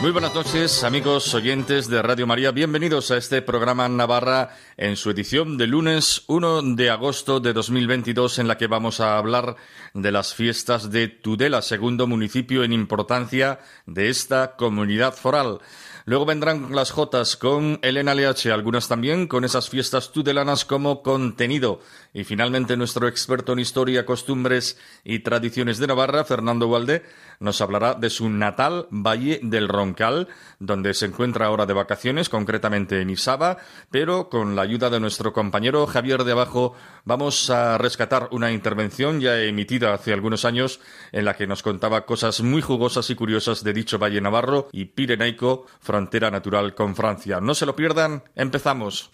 [0.00, 2.52] Muy buenas noches, amigos oyentes de Radio María.
[2.52, 8.38] Bienvenidos a este programa Navarra en su edición de lunes 1 de agosto de 2022,
[8.38, 9.56] en la que vamos a hablar
[9.92, 15.60] de las fiestas de Tudela, segundo municipio en importancia de esta comunidad foral.
[16.06, 21.80] Luego vendrán las Jotas con el NLH, algunas también con esas fiestas tudelanas como contenido.
[22.14, 27.04] Y finalmente nuestro experto en historia, costumbres y tradiciones de Navarra, Fernando Walde,
[27.40, 33.00] nos hablará de su natal Valle del Roncal, donde se encuentra ahora de vacaciones, concretamente
[33.00, 33.56] en Isaba,
[33.90, 39.20] pero con la ayuda de nuestro compañero Javier de Abajo vamos a rescatar una intervención
[39.20, 40.80] ya emitida hace algunos años
[41.12, 44.84] en la que nos contaba cosas muy jugosas y curiosas de dicho Valle Navarro y
[44.84, 47.40] Pirenaico, frontera natural con Francia.
[47.40, 49.10] No se lo pierdan, empezamos.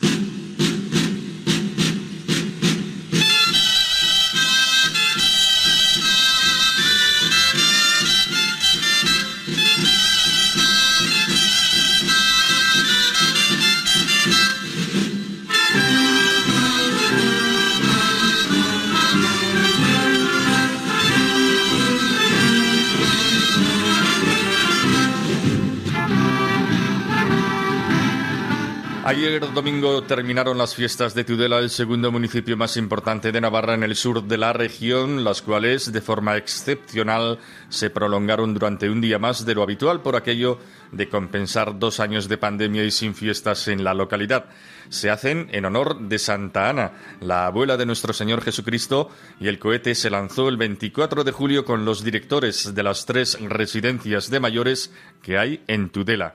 [29.07, 33.85] Ayer domingo terminaron las fiestas de Tudela, el segundo municipio más importante de Navarra en
[33.85, 39.21] el sur de la región, las cuales de forma excepcional se prolongaron durante un día
[39.21, 40.59] más de lo habitual por aquello
[40.91, 44.47] de compensar dos años de pandemia y sin fiestas en la localidad.
[44.89, 49.61] Se hacen en honor de Santa Ana, la abuela de nuestro Señor Jesucristo, y el
[49.61, 54.41] cohete se lanzó el 24 de julio con los directores de las tres residencias de
[54.41, 54.93] mayores
[55.23, 56.35] que hay en Tudela.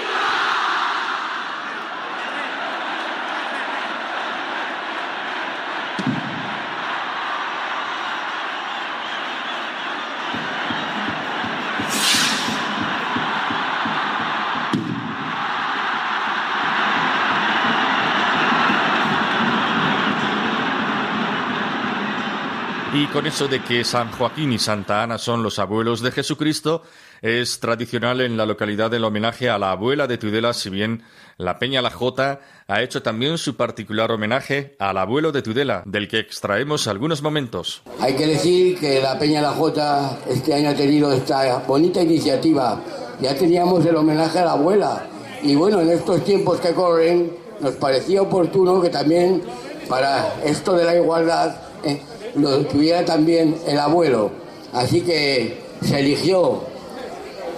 [23.01, 26.83] Y con eso de que San Joaquín y Santa Ana son los abuelos de Jesucristo,
[27.23, 31.01] es tradicional en la localidad el homenaje a la abuela de Tudela, si bien
[31.37, 36.07] la Peña La Jota ha hecho también su particular homenaje al abuelo de Tudela, del
[36.07, 37.81] que extraemos algunos momentos.
[37.99, 42.79] Hay que decir que la Peña La Jota este año ha tenido esta bonita iniciativa.
[43.19, 45.07] Ya teníamos el homenaje a la abuela.
[45.41, 49.41] Y bueno, en estos tiempos que corren, nos parecía oportuno que también
[49.89, 51.99] para esto de la igualdad eh,
[52.35, 54.31] lo tuviera también el abuelo.
[54.73, 56.61] Así que se eligió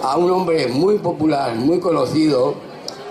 [0.02, 2.54] a un hombre muy popular, muy conocido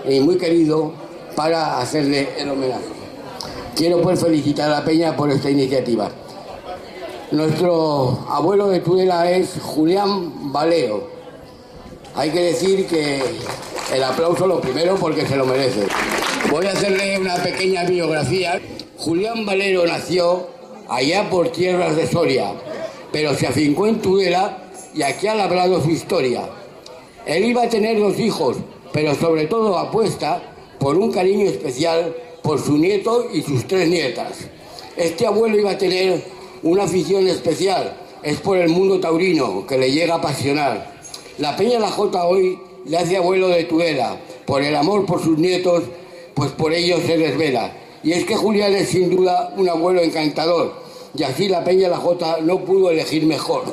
[0.08, 0.92] y muy querido
[1.34, 2.84] para hacerle el homenaje.
[3.74, 6.10] Quiero pues felicitar a Peña por esta iniciativa.
[7.32, 11.08] Nuestro abuelo de Tudela es Julián Valero.
[12.14, 13.20] Hay que decir que
[13.92, 15.86] el aplauso lo primero porque se lo merece.
[16.50, 18.60] Voy a hacerle una pequeña biografía.
[18.98, 20.46] Julián Valero nació
[20.88, 22.52] allá por tierras de Soria,
[23.12, 24.64] pero se afincó en Tudela
[24.94, 26.48] y aquí ha labrado su historia.
[27.26, 28.56] Él iba a tener dos hijos,
[28.92, 30.42] pero sobre todo apuesta
[30.78, 34.46] por un cariño especial por su nieto y sus tres nietas.
[34.96, 36.22] Este abuelo iba a tener
[36.62, 40.94] una afición especial, es por el mundo taurino, que le llega a apasionar.
[41.38, 44.16] La Peña La Jota hoy le hace abuelo de Tudela,
[44.46, 45.84] por el amor por sus nietos,
[46.34, 47.72] pues por ellos se desvela.
[48.04, 50.74] Y es que Julián es sin duda un abuelo encantador,
[51.14, 53.64] y así la Peña La Jota no pudo elegir mejor.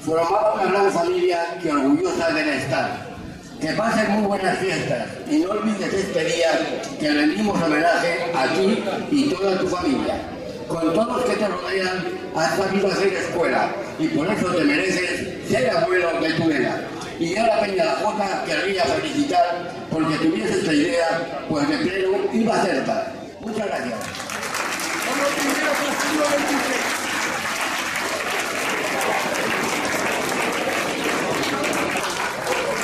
[0.00, 3.12] Formaba una gran familia que orgullosa de estar.
[3.60, 8.82] Que pasen muy buenas fiestas y no olvides este día que rendimos homenaje a ti
[9.10, 10.20] y toda tu familia.
[10.66, 15.48] con todos los que te rodean, has sabido hacer escuela y por eso te mereces
[15.48, 16.80] ser abuelo de tu edad.
[17.20, 22.18] Y a la Peña La Jota querría felicitar porque tuviese esta idea, pues de pleno
[22.32, 23.11] iba a acertar.
[23.52, 23.98] Muchas gracias.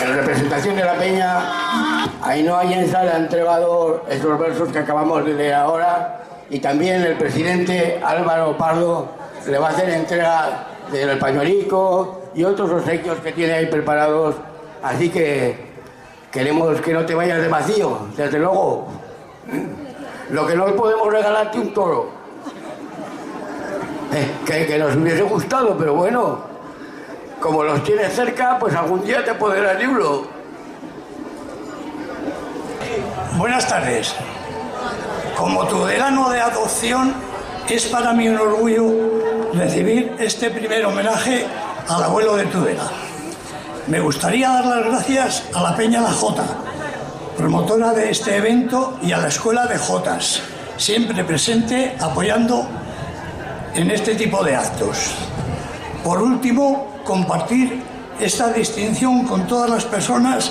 [0.02, 5.32] En representación de la Peña, Ainhoa Yensa le ha entregado estos versos que acabamos de
[5.32, 6.20] leer ahora
[6.50, 9.08] y también el presidente Álvaro Pardo
[9.46, 14.34] le va a hacer entrega del pañuelico y otros obsequios que tiene ahí preparados.
[14.82, 15.56] Así que
[16.30, 18.86] queremos que no te vayas de vacío, desde luego.
[20.30, 22.10] Lo que no podemos regalarte un toro.
[24.12, 26.40] Eh, que, nos hubiese gustado, pero bueno,
[27.40, 30.26] como los tienes cerca, pues algún día te podrá el libro.
[33.36, 34.14] Buenas tardes.
[35.36, 37.14] Como tudelano de adopción,
[37.68, 38.92] es para mí un orgullo
[39.54, 41.46] recibir este primer homenaje
[41.88, 42.90] al abuelo de Tudela.
[43.86, 46.44] Me gustaría dar las gracias a la Peña La Jota,
[47.38, 50.42] promotora de este evento, y a la Escuela de Jotas,
[50.76, 52.66] siempre presente apoyando
[53.74, 55.14] en este tipo de actos.
[56.02, 57.80] Por último, compartir
[58.18, 60.50] esta distinción con todas las personas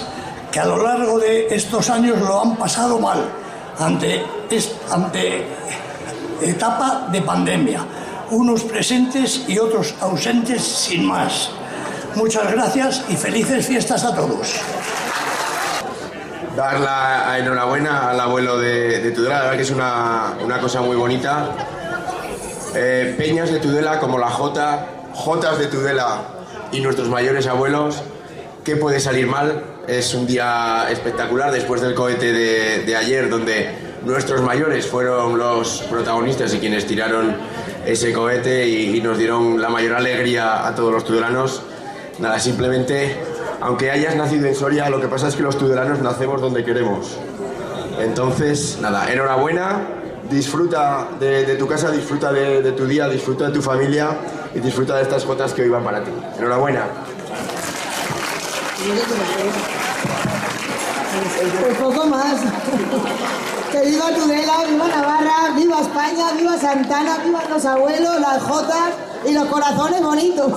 [0.49, 3.19] que a lo largo de estos años lo han pasado mal
[3.77, 4.23] ante,
[4.89, 5.45] ante
[6.41, 7.81] etapa de pandemia,
[8.31, 11.49] unos presentes y otros ausentes sin más.
[12.15, 14.55] Muchas gracias y felices fiestas a todos.
[16.57, 20.81] Dar la enhorabuena al abuelo de, de Tudela, la verdad que es una, una cosa
[20.81, 21.49] muy bonita.
[22.73, 26.21] Eh, peñas de Tudela como la Jota, Jotas de Tudela
[26.71, 28.01] y nuestros mayores abuelos.
[28.65, 29.65] ¿Qué puede salir mal?
[29.87, 33.69] Es un día espectacular después del cohete de, de ayer, donde
[34.03, 37.35] nuestros mayores fueron los protagonistas y quienes tiraron
[37.85, 41.61] ese cohete y, y nos dieron la mayor alegría a todos los tudelanos.
[42.17, 43.15] Nada, simplemente,
[43.61, 47.17] aunque hayas nacido en Soria, lo que pasa es que los tudelanos nacemos donde queremos.
[47.99, 49.81] Entonces, nada, enhorabuena,
[50.29, 54.09] disfruta de, tu casa, disfruta de, de, tu día, disfruta de tu familia
[54.53, 56.11] y disfruta de estas cuotas que hoy van para ti.
[56.37, 56.85] Enhorabuena.
[61.61, 62.35] Pues poco más.
[63.71, 68.93] Que viva Tudela, viva Navarra, viva España, viva Santana, viva los abuelos, las jotas
[69.27, 70.51] y los corazones bonitos.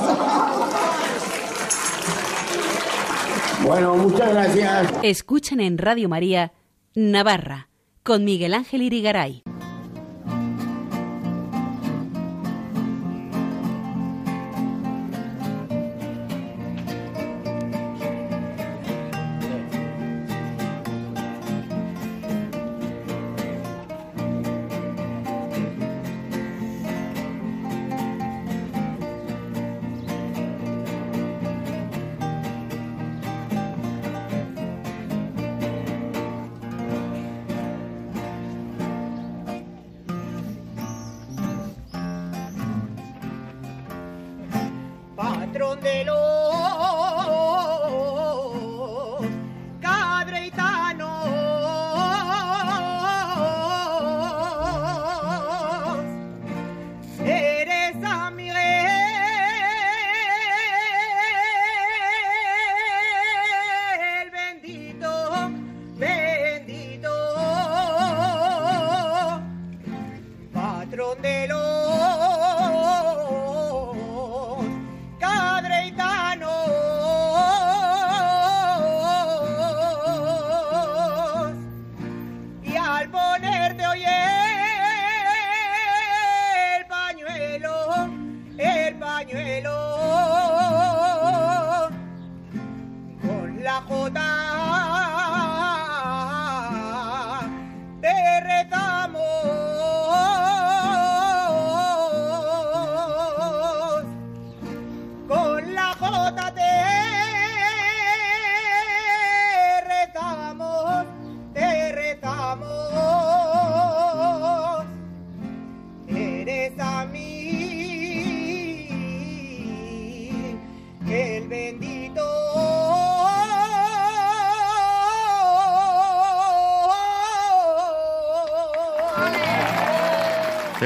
[3.65, 4.93] Bueno, muchas gracias.
[5.03, 6.53] Escuchan en Radio María
[6.95, 7.69] Navarra
[8.03, 9.43] con Miguel Ángel Irigaray.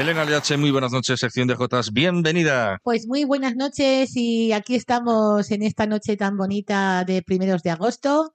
[0.05, 2.77] Elena Aliache, muy buenas noches, sección de Jotas, bienvenida.
[2.83, 7.71] Pues muy buenas noches y aquí estamos en esta noche tan bonita de primeros de
[7.71, 8.31] agosto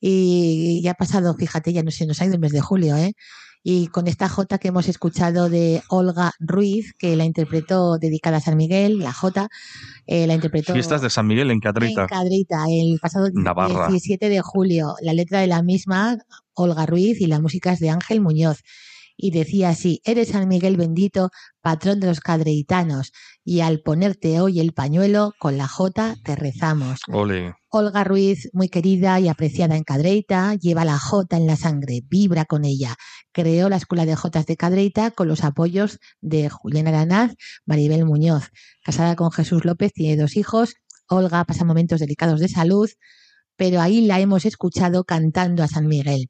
[0.00, 2.96] y ya ha pasado, fíjate, ya no se nos ha ido el mes de julio,
[2.96, 3.12] ¿eh?
[3.62, 8.40] y con esta Jota que hemos escuchado de Olga Ruiz, que la interpretó dedicada a
[8.40, 9.48] San Miguel, la Jota,
[10.08, 12.02] eh, la interpretó Fiestas de San Miguel en Cadreita.
[12.02, 13.86] en Cadreita el pasado Navarra.
[13.86, 14.96] 17 de julio.
[15.00, 16.18] La letra de la misma,
[16.54, 18.64] Olga Ruiz, y la música es de Ángel Muñoz.
[19.24, 23.12] Y decía así, eres San Miguel bendito, patrón de los cadreitanos,
[23.44, 26.98] y al ponerte hoy el pañuelo, con la Jota te rezamos.
[27.06, 27.54] Ole.
[27.68, 32.46] Olga Ruiz, muy querida y apreciada en Cadreita, lleva la Jota en la sangre, vibra
[32.46, 32.96] con ella.
[33.30, 38.50] Creó la Escuela de Jotas de Cadreita con los apoyos de Julián Aranaz, Maribel Muñoz.
[38.82, 40.74] Casada con Jesús López, tiene dos hijos.
[41.08, 42.90] Olga pasa momentos delicados de salud,
[43.54, 46.28] pero ahí la hemos escuchado cantando a San Miguel.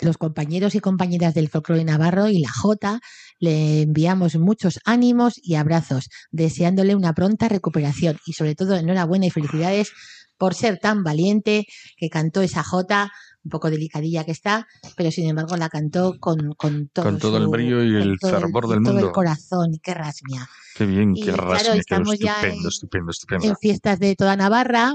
[0.00, 3.00] Los compañeros y compañeras del folclore navarro y la Jota
[3.38, 9.30] le enviamos muchos ánimos y abrazos, deseándole una pronta recuperación y sobre todo enhorabuena y
[9.30, 9.92] felicidades
[10.36, 13.12] por ser tan valiente que cantó esa Jota,
[13.44, 17.36] un poco delicadilla que está, pero sin embargo la cantó con, con todo, Con todo
[17.36, 19.06] el brillo y con el todo fervor del todo mundo.
[19.08, 20.48] el corazón, y qué rasmia.
[20.76, 23.46] Qué bien, Y qué claro, rasmi, qué estamos ya estupendo, en- estupendo, estupendo.
[23.46, 24.94] En fiestas de toda Navarra,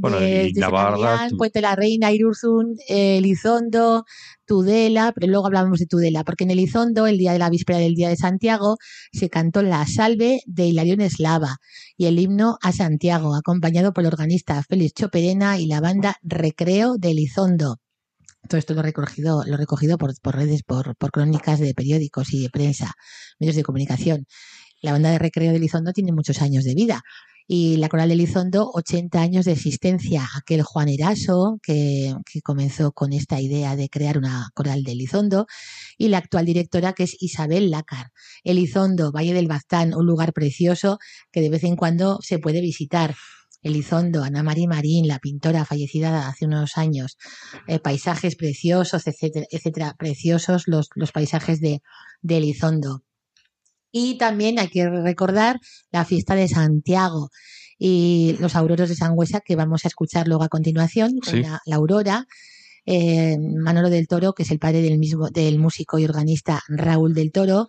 [0.00, 4.04] Bueno, de, Navarra, tú- Puente la Reina, Irurzun, eh, Elizondo,
[4.46, 7.94] Tudela, pero luego hablábamos de Tudela, porque en Elizondo, el día de la víspera del
[7.94, 8.78] Día de Santiago,
[9.12, 11.58] se cantó la salve de Hilarión Eslava
[11.96, 16.96] y el himno a Santiago, acompañado por el organista Félix Choperena y la banda Recreo
[16.98, 17.76] de Elizondo.
[18.48, 21.74] Todo esto lo he recogido, lo he recogido por, por redes, por, por crónicas de
[21.74, 22.92] periódicos y de prensa,
[23.38, 24.26] medios de comunicación.
[24.82, 27.02] La banda de recreo de Elizondo tiene muchos años de vida
[27.52, 30.24] y la coral de Elizondo 80 años de existencia.
[30.36, 35.46] Aquel Juan Eraso que, que comenzó con esta idea de crear una coral de Elizondo
[35.98, 38.12] y la actual directora que es Isabel Lácar.
[38.44, 40.98] Elizondo, Valle del Baztán, un lugar precioso
[41.32, 43.16] que de vez en cuando se puede visitar.
[43.62, 47.16] Elizondo, Ana María Marín, la pintora fallecida hace unos años,
[47.66, 51.82] eh, paisajes preciosos, etcétera, etcétera, preciosos los, los paisajes de,
[52.22, 53.02] de Elizondo.
[53.92, 55.58] Y también hay que recordar
[55.90, 57.30] la fiesta de Santiago
[57.78, 61.42] y los auroros de Sangüesa que vamos a escuchar luego a continuación, con Sí.
[61.42, 62.26] la, la aurora.
[62.86, 67.12] eh, Manolo del Toro, que es el padre del mismo del músico y organista Raúl
[67.14, 67.68] del Toro,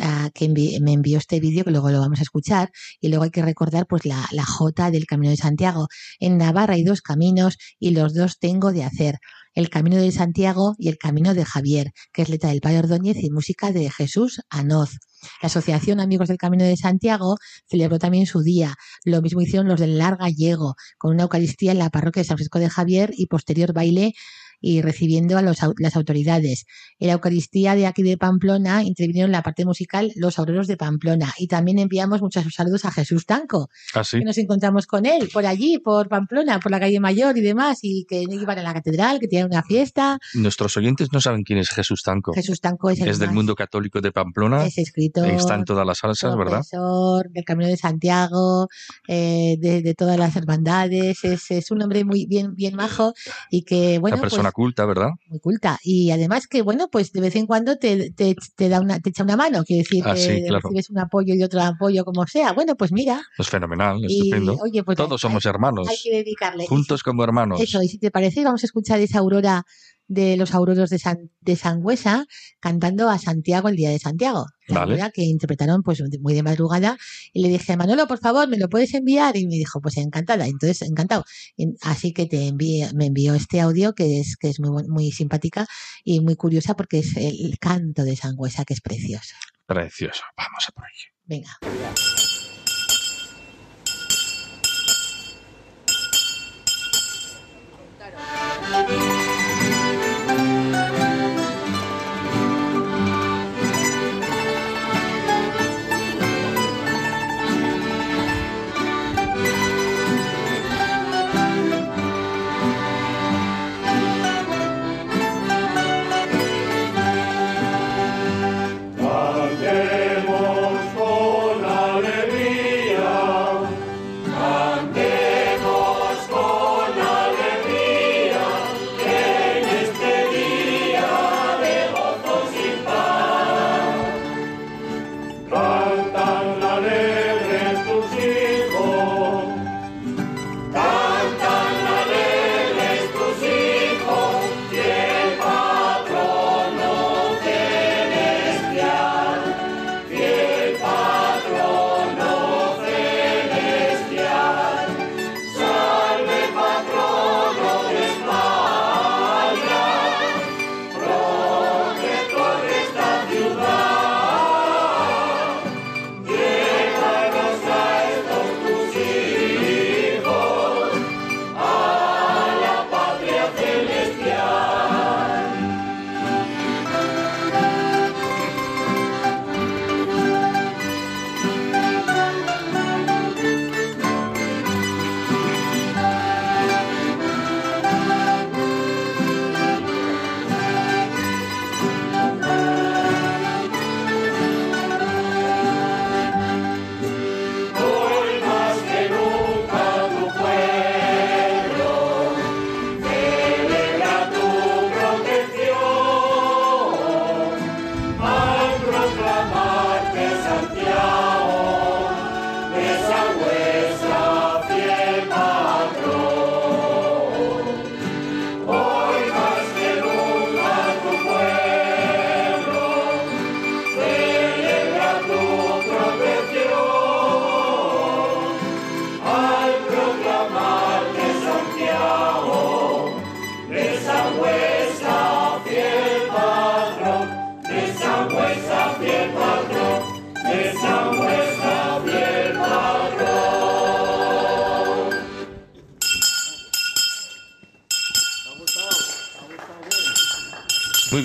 [0.00, 2.70] ah, que me envió este vídeo que luego lo vamos a escuchar
[3.00, 5.88] y luego hay que recordar pues la, la Jota del Camino de Santiago.
[6.20, 9.18] En Navarra hay dos caminos y los dos tengo de hacer.
[9.54, 13.16] El Camino de Santiago y el Camino de Javier, que es letra del Padre Ordóñez
[13.22, 14.96] y música de Jesús Anoz.
[15.42, 17.36] La Asociación Amigos del Camino de Santiago
[17.68, 18.74] celebró también su día.
[19.04, 22.38] Lo mismo hicieron los del Lar Gallego, con una Eucaristía en la parroquia de San
[22.38, 24.14] Francisco de Javier y posterior baile
[24.62, 26.64] y recibiendo a los las autoridades.
[26.98, 30.78] En la Eucaristía de aquí de Pamplona intervinieron en la parte musical los auroros de
[30.78, 34.18] Pamplona y también enviamos muchos saludos a Jesús Tanco, Así.
[34.20, 37.80] que nos encontramos con él por allí, por Pamplona, por la calle Mayor y demás,
[37.82, 40.18] y que iban a la catedral, que tenían una fiesta.
[40.34, 42.32] Nuestros oyentes no saben quién es Jesús Tanco.
[42.32, 44.64] Jesús Tanco es el Es del más- mundo católico de Pamplona.
[44.64, 46.58] es escritor, Está en todas las salsas, ¿verdad?
[46.58, 48.68] profesor del Camino de Santiago,
[49.08, 51.24] eh, de, de todas las hermandades.
[51.24, 53.12] Es, es un hombre muy bien, bien majo
[53.50, 55.10] y que, bueno, Una persona culta, ¿verdad?
[55.26, 55.78] muy culta.
[55.82, 59.10] Y además que, bueno, pues de vez en cuando te, te, te da una, te
[59.10, 60.60] echa una mano, quiere decir Ah, que sí, claro.
[60.68, 62.52] recibes un apoyo y otro apoyo, como sea.
[62.52, 64.56] Bueno, pues mira, Es fenomenal, y estupendo.
[64.62, 66.66] oye, pues Todos somos hermanos, hay que dedicarle.
[66.66, 67.60] juntos como hermanos.
[67.60, 69.64] Eso, y si te parece, vamos a escuchar esa aurora
[70.12, 72.26] de los auroros de, San, de Sangüesa
[72.60, 74.46] cantando a Santiago el día de Santiago.
[74.68, 75.10] Vale.
[75.12, 76.96] que interpretaron pues muy de madrugada.
[77.32, 79.36] Y le dije, Manolo, por favor, ¿me lo puedes enviar?
[79.36, 80.46] Y me dijo, pues encantada.
[80.46, 81.24] Entonces, encantado.
[81.56, 85.10] En- Así que te envié, me envió este audio que es, que es muy, muy
[85.12, 85.66] simpática
[86.04, 89.34] y muy curiosa porque es el canto de Sangüesa que es precioso.
[89.66, 90.22] Precioso.
[90.36, 91.12] Vamos a por ello.
[91.24, 92.21] Venga.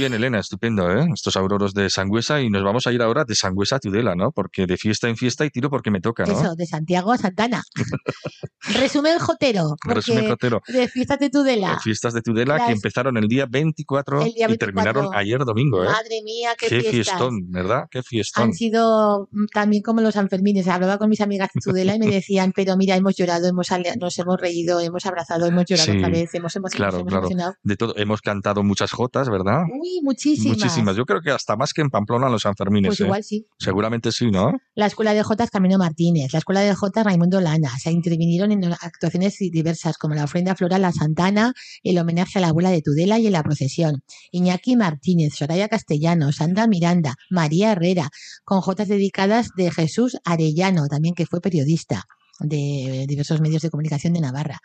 [0.10, 1.06] Bien, Elena, estupendo, ¿eh?
[1.14, 4.32] Estos auroros de Sangüesa y nos vamos a ir ahora de Sangüesa a Tudela, ¿no?
[4.32, 6.32] Porque de fiesta en fiesta y tiro porque me toca, ¿no?
[6.32, 7.62] Eso, de Santiago a Santana.
[8.80, 9.76] Resumen jotero.
[9.84, 10.62] Resumen jotero.
[10.68, 11.80] De fiestas de Tudela.
[11.80, 15.20] Fiestas de Tudela Las- que empezaron el día 24 El día y terminaron 24.
[15.20, 15.88] ayer domingo, ¿eh?
[15.88, 16.92] Madre mía, qué, Qué fiestas.
[17.18, 17.86] fiestón, ¿verdad?
[17.90, 18.44] Qué fiestón.
[18.46, 20.68] Han sido mm, también como los Sanfermines.
[20.68, 23.68] Hablaba con mis amigas de Tudela y me decían, pero mira, hemos llorado, hemos
[24.00, 27.26] nos hemos reído, hemos abrazado, hemos llorado Sí, otra vez, hemos emocionado, Claro, hemos claro.
[27.28, 27.54] emocionado.
[27.64, 29.62] De todo, hemos cantado muchas jotas, ¿verdad?
[29.80, 30.58] Uy, muchísimas.
[30.58, 30.96] Muchísimas.
[30.96, 32.90] Yo creo que hasta más que en Pamplona los Sanfermines.
[32.90, 33.04] Pues ¿eh?
[33.06, 33.46] igual sí.
[33.60, 34.52] Seguramente sí, ¿no?
[34.76, 37.70] La Escuela de Jotas Camino Martínez, la Escuela de Jotas Raimundo Lana.
[37.80, 41.54] Se intervinieron en actuaciones diversas como la ofrenda floral a Santana,
[41.84, 44.04] el homenaje a la abuela de Tudela y en la procesión.
[44.32, 48.10] Iñaki Martínez, Soraya Castellano, Sandra Miranda, María Herrera,
[48.44, 52.06] con jotas dedicadas de Jesús Arellano, también que fue periodista
[52.40, 54.60] de diversos medios de comunicación de Navarra.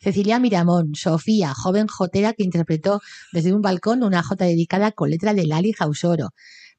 [0.00, 3.00] Cecilia Miramón, Sofía, joven jotera que interpretó
[3.32, 6.30] desde un balcón una jota dedicada con letra de Lali Jausoro.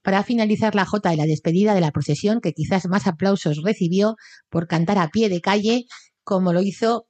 [0.01, 4.15] Para finalizar la jota de la despedida de la procesión, que quizás más aplausos recibió
[4.49, 5.85] por cantar a pie de calle,
[6.29, 7.07] como lo hizo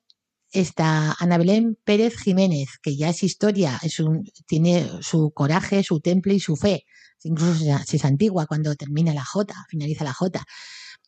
[0.53, 4.01] esta Ana Belén Pérez Jiménez, que ya es historia, es
[4.47, 6.85] tiene su coraje, su temple y su fe.
[7.23, 10.45] Incluso se, se santigua cuando termina la jota, finaliza la jota.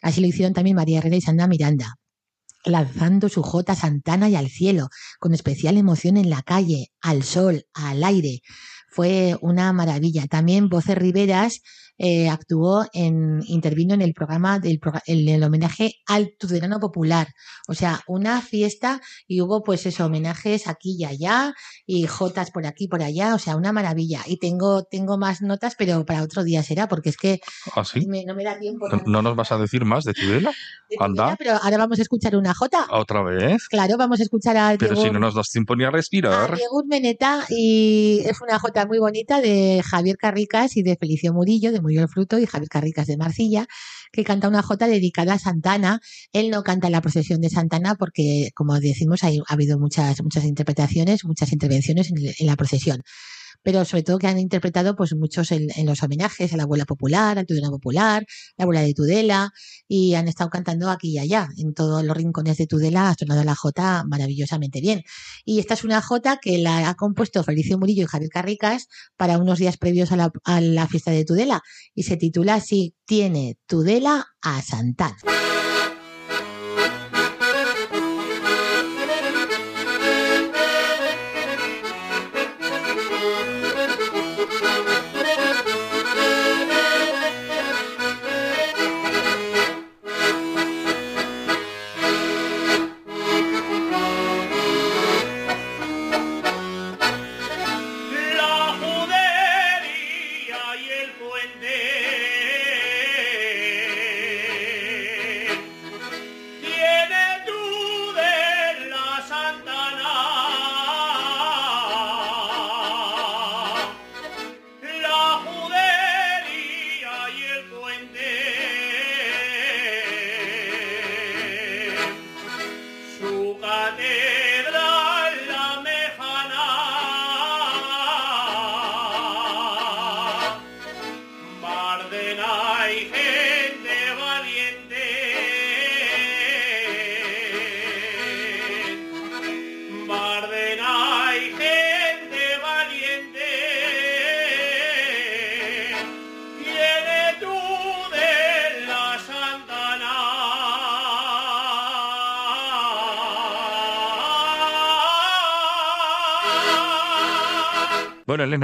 [0.01, 1.95] Así lo hicieron también María Herrera y Sandra Miranda
[2.65, 7.65] lanzando su jota Santana y al cielo, con especial emoción en la calle, al sol,
[7.73, 8.41] al aire.
[8.91, 10.27] Fue una maravilla.
[10.27, 11.61] También Voces Riveras
[12.03, 17.27] eh, actuó en, intervino en el programa del en el homenaje al Tudelano Popular.
[17.67, 21.53] O sea, una fiesta y hubo pues eso, homenajes aquí y allá
[21.85, 23.35] y jotas por aquí y por allá.
[23.35, 24.21] O sea, una maravilla.
[24.25, 27.39] Y tengo, tengo más notas, pero para otro día será, porque es que
[27.75, 28.07] ¿Ah, sí?
[28.07, 28.89] me- no me da tiempo.
[28.89, 30.51] ¿No, no nos vas a decir más de Tudela?
[30.89, 32.87] de Anda, Tudela, pero ahora vamos a escuchar una jota.
[32.89, 33.67] otra vez.
[33.69, 35.91] Claro, vamos a escuchar a Pero Diego, si no nos das tiempo ni a a
[35.91, 36.55] respirar.
[36.55, 41.71] Diego Urmeneta y es una jota muy bonita de Javier Carricas y de Felicio Murillo,
[41.71, 43.67] de Murió el Fruto, y Javier Carricas de Marcilla,
[44.13, 45.99] que canta una jota dedicada a Santana.
[46.31, 50.45] Él no canta la procesión de Santana porque, como decimos, hay, ha habido muchas, muchas
[50.45, 53.03] interpretaciones, muchas intervenciones en, en la procesión.
[53.63, 57.37] Pero sobre todo que han interpretado pues muchos en, los homenajes a la abuela popular,
[57.37, 58.25] al Tudela popular,
[58.57, 59.51] la abuela de Tudela,
[59.87, 63.43] y han estado cantando aquí y allá, en todos los rincones de Tudela, ha sonado
[63.43, 65.03] la jota maravillosamente bien.
[65.45, 69.37] Y esta es una jota que la ha compuesto Felicio Murillo y Javier Carricas para
[69.37, 71.61] unos días previos a la, a la fiesta de Tudela,
[71.93, 75.17] y se titula así, Tiene Tudela a Santana.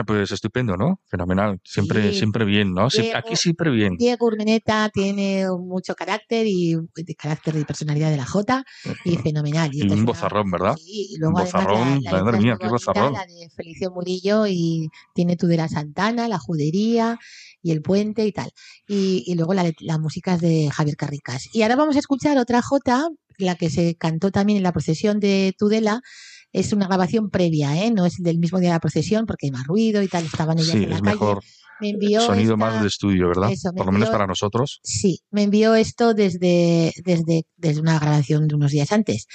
[0.08, 1.00] Pues estupendo, ¿no?
[1.06, 1.60] Fenomenal.
[1.64, 2.18] Siempre, Sí.
[2.18, 2.88] siempre bien, ¿no?
[2.90, 3.96] Diego- aquí siempre bien.
[3.98, 8.64] Diego Urmeneta tiene mucho carácter y de carácter y personalidad de la Jota
[9.06, 9.70] y fenomenal.
[9.74, 10.76] Y Y un bozarrón, ¿verdad?
[10.78, 13.14] Sí, y Un luego la- bozarrón, la letra madre mía, qué bozarrón.
[13.14, 17.20] La de Felicio Murillo y tiene Tudela Santana, la judería
[17.62, 18.50] y el puente y tal.
[18.88, 21.50] Y, y luego la, la música es de Javier Carricas.
[21.54, 25.20] Y ahora vamos a escuchar otra Jota, la que se cantó también en la procesión
[25.20, 26.02] de Tudela.
[26.54, 27.92] Es una grabación previa, ¿eh?
[27.92, 30.58] no es del mismo día de la procesión porque hay más ruido y tal, estaban
[30.58, 31.16] ellas Sí, en la es calle.
[31.16, 31.44] mejor.
[31.80, 33.52] Me envió Sonido esta- más de estudio, ¿verdad?
[33.52, 34.80] Eso, Por lo menos para nosotros.
[34.84, 39.28] Sí, me envió esto desde, desde, desde una grabación de unos días antes,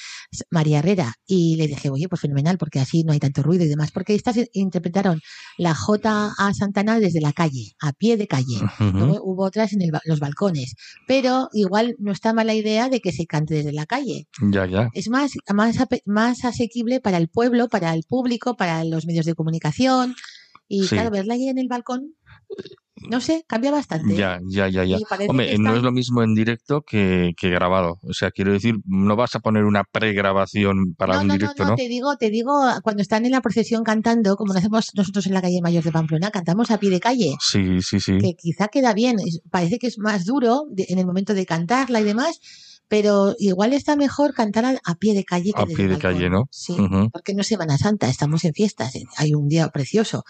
[0.50, 3.68] María Herrera, y le dije, oye, pues fenomenal, porque así no hay tanto ruido y
[3.68, 5.20] demás, porque estas interpretaron
[5.58, 8.60] la J a Santana desde la calle, a pie de calle.
[8.78, 10.74] Luego hubo otras en el los balcones,
[11.06, 14.26] pero igual no está mala idea de que se cante desde la calle.
[14.50, 14.88] Ya, ya.
[14.94, 15.76] Es más, más,
[16.06, 20.14] más asequible para el pueblo, para el público, para los medios de comunicación
[20.68, 20.88] Y Sí.
[20.94, 22.14] claro, verla ahí en el balcón,
[23.08, 24.14] no sé, cambia bastante.
[24.14, 24.98] Ya, ya, ya, ya.
[24.98, 27.98] Y parece Hombre, que no es lo mismo en directo que, que grabado.
[28.02, 31.64] O sea, quiero decir, no vas a poner una pregrabación para no, un no, directo,
[31.64, 31.76] no, ¿no?
[31.76, 35.34] te digo, te digo, cuando están en la procesión cantando, como lo hacemos nosotros en
[35.34, 37.34] la calle Mayor de Pamplona, cantamos a pie de calle.
[37.40, 38.18] Sí, sí, sí.
[38.18, 39.16] que quizá queda bien,
[39.50, 42.40] parece que es más duro en el momento de cantarla y demás,
[42.92, 46.00] pero igual está mejor cantar a, a pie de calle que A pie de balcón.
[46.12, 46.46] calle, ¿no?
[46.50, 47.08] Sí, Ujú.
[47.10, 50.24] porque no es Semana Santa, estamos en fiestas, hay un día precioso.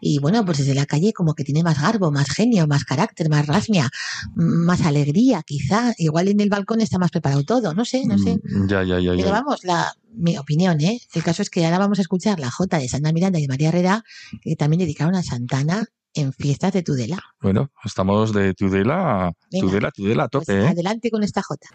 [0.00, 3.30] Y bueno, pues desde la calle como que tiene más garbo, más genio, más carácter,
[3.30, 3.88] más rasmia,
[4.34, 5.94] más alegría, quizá.
[5.96, 8.40] Igual en el balcón está más preparado todo, no sé, no sé.
[8.42, 11.00] Mm, Ya, ya, ya, Pero vamos, la, mi opinión, ¿eh?
[11.14, 13.48] El caso es que ahora vamos a escuchar la Jota de Santa Miranda y de
[13.48, 14.02] María Herrera,
[14.42, 15.86] que también dedicaron a Santana
[16.18, 17.18] en fiestas de Tudela.
[17.40, 19.66] Bueno, estamos de Tudela, Venga.
[19.66, 20.66] Tudela, Tudela a Pues tope, ¿eh?
[20.68, 21.68] adelante con esta Jota.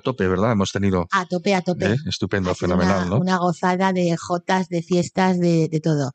[0.00, 0.52] Tope, ¿verdad?
[0.52, 1.06] Hemos tenido.
[1.10, 1.92] A tope, a tope.
[1.92, 1.96] ¿eh?
[2.06, 3.16] Estupendo, fenomenal, una, ¿no?
[3.18, 6.12] una gozada de jotas, de fiestas, de, de todo.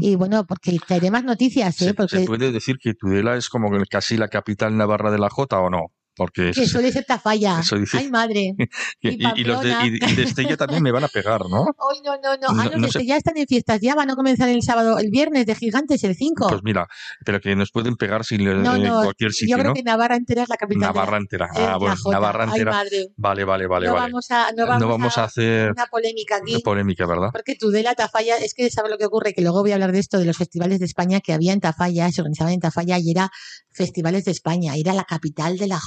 [0.00, 1.86] Y bueno, porque traeré más noticias, ¿eh?
[1.86, 5.30] ¿Se, porque se puede decir que Tudela es como casi la capital navarra de la
[5.30, 5.88] Jota o no?
[6.16, 7.60] Porque que es- suele ser Tafalla.
[7.60, 7.98] Eso dice.
[7.98, 8.54] Ay, madre.
[9.00, 11.64] y, y y- los de, y, de Estella también me van a pegar, ¿no?
[11.90, 12.46] Ay, no, no, no.
[12.60, 13.80] Ah, no, no ya están en fiestas.
[13.80, 16.48] Ya van a comenzar el sábado, el viernes de Gigantes, el 5.
[16.48, 16.86] Pues mira,
[17.24, 19.02] pero que nos pueden pegar sin no, no.
[19.02, 19.74] cualquier Yo sitio, creo ¿no?
[19.74, 20.80] que Navarra entera es la capital.
[20.80, 21.48] de la- Navarra entera.
[21.54, 21.94] Ah, bueno.
[22.10, 22.70] Navarra Ay, entera.
[22.72, 23.06] madre.
[23.16, 24.12] Vale, vale, vale, no, vale.
[24.12, 26.60] Vamos a, no vamos, No vamos a hacer una polémica aquí.
[26.62, 27.28] polémica, ¿verdad?
[27.32, 29.98] Porque Tudela, Tafalla, es que sabe lo que ocurre, que luego voy a hablar de
[29.98, 33.10] esto, de los festivales de España que había en Tafalla, se organizaban en Tafalla y
[33.10, 33.30] era
[33.72, 35.78] festivales de España, era la capital de la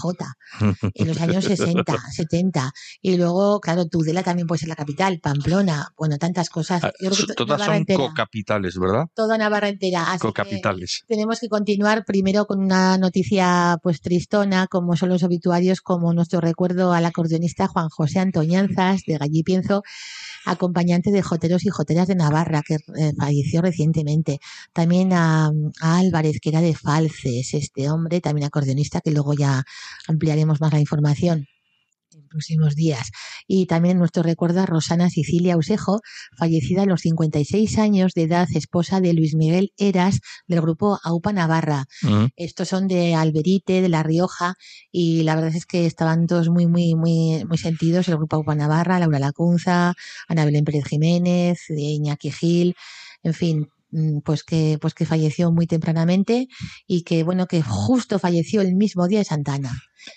[0.93, 2.71] En los años 60, 70.
[3.01, 6.83] Y luego, claro, Tudela también puede ser la capital, Pamplona, bueno, tantas cosas.
[6.83, 9.05] Ah, Yo creo que Todas Navarra son cocapitales, ¿verdad?
[9.15, 10.03] toda Navarra entera.
[10.03, 11.03] Así que Cocapitales.
[11.07, 16.41] tenemos que continuar primero con una noticia pues tristona, como son los obituarios, como nuestro
[16.41, 19.83] recuerdo al acordeonista Juan José Antoñanzas de Gallí Pienzo,
[20.45, 24.39] acompañante de joteros y joteras de Navarra, que eh, falleció recientemente.
[24.73, 25.51] También a,
[25.81, 29.63] a Álvarez, que era de Falces, este hombre, también acordeonista, que luego ya
[30.07, 31.47] ampliaremos más la información
[32.13, 33.11] en próximos días.
[33.47, 36.01] Y también nuestro recuerdo a Rosana Sicilia Usejo,
[36.37, 41.33] fallecida a los 56 años de edad, esposa de Luis Miguel Eras del grupo AUPA
[41.33, 41.85] Navarra.
[42.35, 44.55] Estos son de Alberite, de La Rioja,
[44.91, 48.07] y la verdad es que estaban todos muy, muy, muy, muy sentidos.
[48.07, 49.93] El grupo AUPA Navarra, Laura Lacunza,
[50.27, 52.75] Ana Belén Pérez Jiménez, de Iñaki Gil,
[53.23, 56.47] en fin, mm, pues que, pues que falleció muy tempranamente
[56.85, 59.71] y que, bueno, que justo falleció el mismo día de Santana.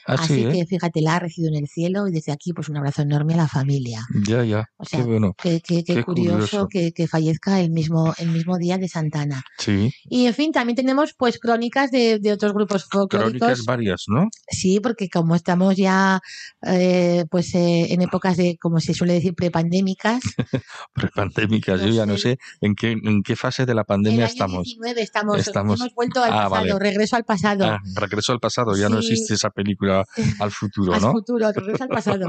[0.06, 0.52] Así sí, ¿eh?
[0.52, 3.34] que fíjate, la ha recibido en el cielo y desde aquí pues un abrazo enorme
[3.34, 4.02] a la familia.
[4.26, 4.66] Ya, ya.
[4.76, 5.34] O sea, Qué bueno.
[5.40, 6.68] Qué, qué- qué Qué curioso, curioso.
[6.68, 9.42] Que, que fallezca el mismo, el mismo día de Santana.
[9.58, 9.92] Sí.
[10.04, 13.38] Y en fin, también tenemos pues crónicas de, de otros grupos folclóricos.
[13.40, 14.28] Crónicas varias, ¿no?
[14.50, 16.20] Sí, porque como estamos ya
[16.66, 20.20] eh, pues eh, en épocas de, como se suele decir, prepandémicas,
[20.94, 21.80] Prepandémicas.
[21.80, 22.38] No Yo ya no sé.
[22.60, 24.64] en qué, en qué fase de la el pandemia año estamos.
[24.64, 26.78] 19 estamos, Estamos- hemos vuelto al Ah, pasado, vale.
[26.78, 27.64] regreso al pasado.
[27.64, 29.79] Ah, regreso al pasado, ya no existe esa película
[30.40, 31.12] al futuro, al ¿no?
[31.12, 32.26] futuro, regreso al pasado.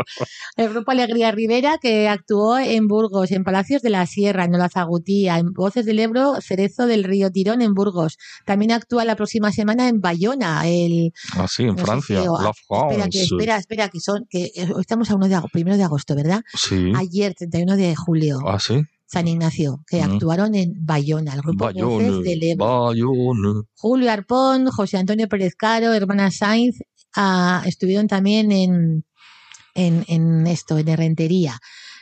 [0.58, 5.38] El grupo Alegría Rivera, que actuó en Burgos, en Palacios de la Sierra, en Olazagutía,
[5.38, 8.18] en Voces del Ebro, Cerezo del Río Tirón, en Burgos.
[8.46, 12.24] También actúa la próxima semana en Bayona, el Ah, sí, en no Francia.
[12.24, 12.58] Love
[12.90, 16.16] espera, que, espera, espera, que son, que eh, estamos a 1 de primero de agosto,
[16.16, 16.42] ¿verdad?
[16.54, 16.92] Sí.
[16.96, 18.40] Ayer, 31 de julio.
[18.46, 18.82] Ah, sí.
[19.06, 20.12] San Ignacio, que Mm.
[20.14, 22.86] actuaron en Bayona, el grupo Voces Bayona, del Ebro.
[22.86, 23.62] Bayona.
[23.76, 26.78] Julio Arpón, José Antonio Pérez Caro, hermana Sainz,
[27.16, 29.06] ah, estuvieron también en,
[29.76, 31.60] en, en esto, en Rentería.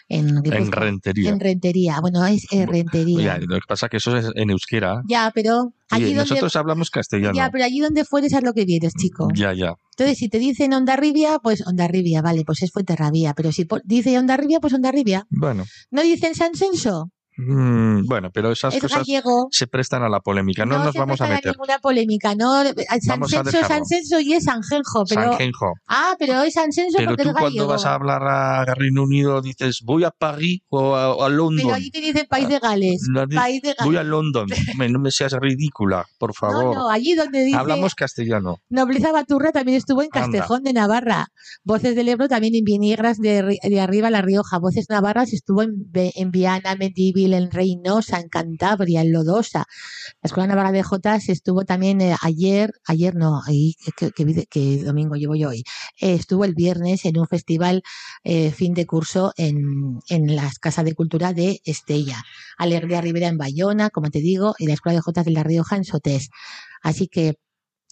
[0.10, 0.43] En.
[0.43, 1.30] Rentería.
[1.30, 2.00] En Rentería.
[2.02, 3.38] Bueno, es Rentería.
[3.38, 5.04] Lo que pasa es que eso es en euskera.
[5.08, 7.36] Ya, pero allí Oye, donde, nosotros hablamos castellano.
[7.36, 9.28] ya, pero allí donde fueres es lo que vienes, chico.
[9.36, 9.76] Ya, ya.
[9.91, 13.36] Entonces, si te dicen Ondarribia, pues Ondarribia, vale, pues es Fuenterrabía.
[13.36, 15.28] Pero si dice Ondarribia, pues Ondarribia.
[15.30, 17.12] Bueno, ¿No dicen San Senso?
[17.39, 19.47] Mm, bueno, pero esas Es cosas gallego.
[19.52, 20.65] se prestan a la polémica.
[20.65, 21.54] No, nos se vamos a meter.
[21.54, 22.63] ninguna polémica, ¿no?
[22.63, 22.73] San
[23.19, 23.67] Vamos a Senso, dejarlo.
[23.67, 25.21] San Senso y es Sanjenjo, pero...
[25.23, 25.73] Sanjenjo.
[25.88, 27.67] Ah, pero es San Senso Pero porque tú es cuando gallego.
[27.67, 31.63] vas a hablar a Reino Unido dices voy a París o a, a London.
[31.65, 33.02] Pero allí te dicen País de Gales.
[33.10, 34.10] No di- País de voy a Gales.
[34.10, 34.47] London.
[34.89, 36.75] No me seas ridícula, por No, favor.
[36.75, 38.58] no, allí donde dice Hablamos castellano.
[38.69, 40.21] Nobleza Baturra también estuvo en Anda.
[40.28, 41.28] Castejón de Navarra.
[41.63, 44.58] Voces del Ebro también en Viniegas de, de arriba La Rioja.
[44.60, 49.65] Voces Navarras estuvo en, en Viana, Mendívil, en Reynosa, en Cantabria, en Lodosa.
[50.21, 55.35] La Escuela Navarra de Jotas estuvo también eh, ayer, ayer no, ahí, que, domingo llevo
[55.35, 55.63] yo hoy.
[55.99, 57.83] Eh, estuvo el viernes en un festival
[58.23, 62.23] eh, fin de curso en, en las Casas de Cultura de Estella.
[62.57, 65.75] Alegría Rivera en Bayona, como te digo, y la Escuela de Jotas de La Rioja
[65.75, 66.29] en Sotés.
[66.81, 67.35] Así que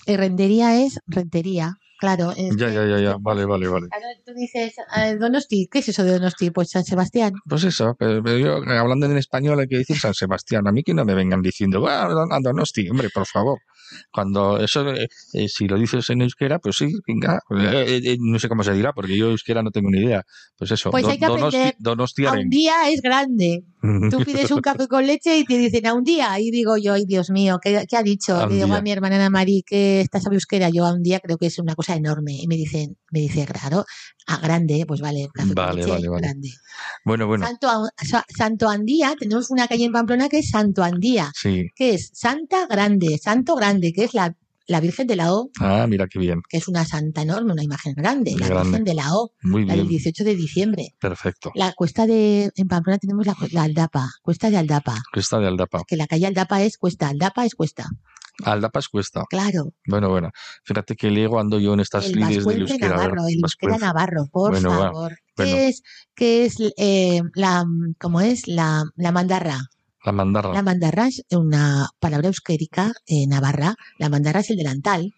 [0.05, 2.31] eh, rendería es rentería, claro.
[2.31, 3.17] es Ya, que- ya, ya, ya.
[3.19, 3.87] Vale, vale, vale.
[3.87, 6.51] Claro, Tú dices, eh, Donosti, ¿qué es eso de Donosti?
[6.51, 7.33] Pues San Sebastián.
[7.47, 10.67] Pues eso, pero, pero yo eh, hablando en español hay que decir San Sebastián.
[10.67, 13.59] A mí que no me vengan diciendo, "Ah, a Donosti, hombre, por favor.
[14.11, 17.39] Cuando eso, eh, eh, si lo dices en euskera, pues sí, venga.
[17.51, 20.23] Eh, eh, eh, no sé cómo se dirá, porque yo euskera no tengo ni idea.
[20.57, 21.75] Pues eso, Pues do- hay que Donosti, aprender
[22.27, 23.63] A un día es grande.
[24.11, 26.39] Tú pides un café con leche y te dicen a un día.
[26.39, 28.35] Y digo yo, ay Dios mío, ¿qué, qué ha dicho?
[28.35, 28.77] A Le digo día.
[28.77, 30.69] a mi hermana Ana Mari que está sabe euskera.
[30.69, 32.33] Yo a un día creo que es una cosa enorme.
[32.41, 33.85] Y me dicen, me dice, claro,
[34.27, 36.21] a grande, pues vale, café Vale, vale, vale.
[36.27, 36.49] grande.
[37.05, 37.69] Bueno, bueno, Santo,
[38.35, 41.67] Santo Andía, tenemos una calle en Pamplona que es Santo Andía, sí.
[41.75, 44.35] que es Santa Grande, Santo Grande, que es la,
[44.67, 46.41] la Virgen de la O, Ah, mira qué bien.
[46.49, 48.67] que es una santa enorme, una imagen grande, la Grande.
[48.69, 49.99] Virgen de la O, Muy la del bien.
[49.99, 50.89] 18 de diciembre.
[50.99, 51.51] Perfecto.
[51.55, 55.83] La cuesta de, en Pamplona tenemos la, la Aldapa, cuesta de Aldapa, Cuesta de Aldapa.
[55.87, 57.87] que la calle Aldapa es cuesta, Aldapa es cuesta,
[58.43, 59.23] Aldapa es cuesta.
[59.29, 59.73] claro.
[59.87, 60.31] Bueno, bueno.
[60.63, 62.87] Fíjate que lego ando yo en estas del Vascuence euskera.
[62.89, 63.77] ver, Navarro, el euskera.
[63.77, 64.91] Navarro, por Bueno, favor.
[64.91, 65.17] bueno.
[65.35, 65.83] ¿Qué es,
[66.15, 67.65] qué es eh, la,
[67.99, 68.47] cómo es?
[68.47, 69.59] La, la mandarra.
[70.05, 70.53] La mandarra.
[70.53, 73.75] La mandarra es una palabra euskérica eh, navarra.
[73.97, 75.13] La mandarra es el delantal.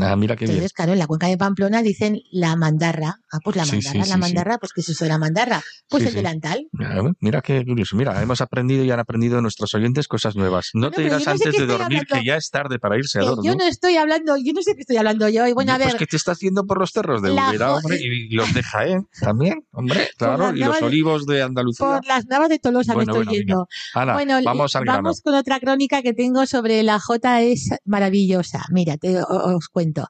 [0.00, 0.66] Ah, mira qué bien.
[0.74, 3.16] Claro, en la cuenca de Pamplona dicen la mandarra.
[3.32, 5.18] Ah, pues la Sí, mandarra, sí, la sí, mandarra, pues ¿qué es eso de la
[5.18, 5.62] mandarra?
[5.88, 6.66] Pues el delantal.
[6.78, 7.96] Ah, Mira qué curioso.
[7.96, 10.70] Mira, hemos aprendido y han aprendido nuestros oyentes cosas nuevas.
[10.74, 12.06] No te irás yo no sé antes de dormir, hablando.
[12.14, 13.50] que ya es tarde para irse a Que dormir.
[13.52, 15.46] yo no estoy hablando, yo no sé qué estoy hablando yo.
[15.46, 18.34] Y bueno, a Pues que te estás yendo por los cerros de jo- hombre, y
[18.34, 21.86] los de Jaén también, hombre, claro, y los olivos de Andalucía.
[21.86, 23.68] por las navas de Tolosa Bueno, me bueno, estoy yendo.
[23.94, 24.98] Ana, bueno, vamos al grano.
[25.04, 28.64] vamos con otra crónica que tengo sobre la J es maravillosa.
[28.70, 29.16] Mira, te,
[29.54, 30.06] os cuento.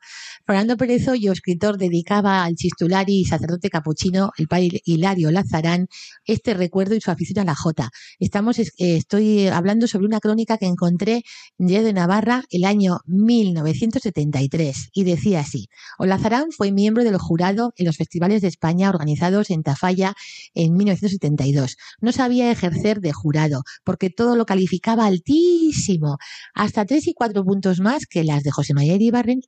[0.47, 5.89] Fernando Pérez Hoyo, escritor, dedicaba al chistulari y sacerdote capuchino, el padre Hilario Lazarán,
[6.25, 7.91] este recuerdo y su afición a la J.
[8.19, 11.23] Estamos, es- eh, estoy hablando sobre una crónica que encontré
[11.59, 15.69] en de Navarra el año 1973 y decía así.
[15.99, 20.15] Olazarán fue miembro del jurado en los festivales de España organizados en Tafalla
[20.55, 21.77] en 1972.
[22.01, 26.19] No sabía ejercer de jurado porque todo lo calificaba altísimo,
[26.55, 28.95] hasta tres y cuatro puntos más que las de José María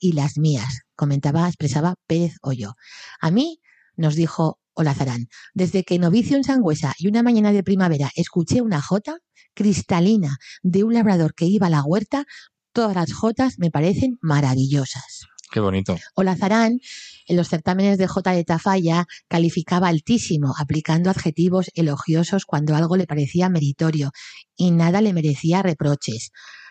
[0.00, 2.74] Y las mías, comentaba, expresaba Pérez Hoyo.
[3.20, 3.60] A mí,
[3.96, 8.80] nos dijo Olazarán, desde que novicio en Sangüesa y una mañana de primavera escuché una
[8.80, 9.18] jota
[9.54, 12.24] cristalina de un labrador que iba a la huerta,
[12.72, 15.26] todas las jotas me parecen maravillosas.
[15.50, 15.96] Qué bonito.
[16.14, 16.78] Olazarán,
[17.26, 23.06] en los certámenes de J de Tafalla, calificaba altísimo, aplicando adjetivos elogiosos cuando algo le
[23.06, 24.12] parecía meritorio
[24.56, 26.30] y nada le merecía reproches.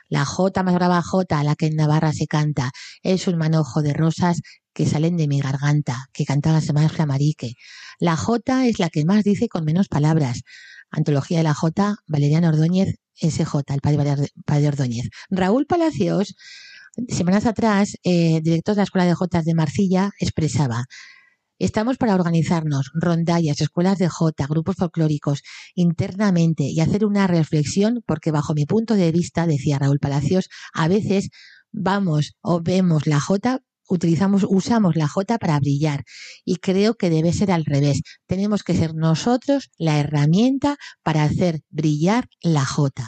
[0.10, 3.94] La J más brava J, la que en Navarra se canta, es un manojo de
[3.94, 4.42] rosas
[4.74, 7.54] que salen de mi garganta, que canta las semanas Flamarique.
[8.00, 10.42] La J es la que más dice con menos palabras.
[10.92, 15.10] Antología de la J, Valeriano Ordóñez, SJ, el padre, padre Ordóñez.
[15.30, 16.36] Raúl Palacios,
[17.10, 20.86] semanas atrás, eh, director de la Escuela de Jotas de Marcilla, expresaba
[21.60, 25.42] Estamos para organizarnos, rondallas, escuelas de Jota, grupos folclóricos,
[25.74, 30.88] internamente y hacer una reflexión, porque bajo mi punto de vista, decía Raúl Palacios, a
[30.88, 31.30] veces
[31.72, 36.04] vamos o vemos la Jota, utilizamos, usamos la Jota para brillar.
[36.46, 38.02] Y creo que debe ser al revés.
[38.28, 43.08] Tenemos que ser nosotros la herramienta para hacer brillar la Jota,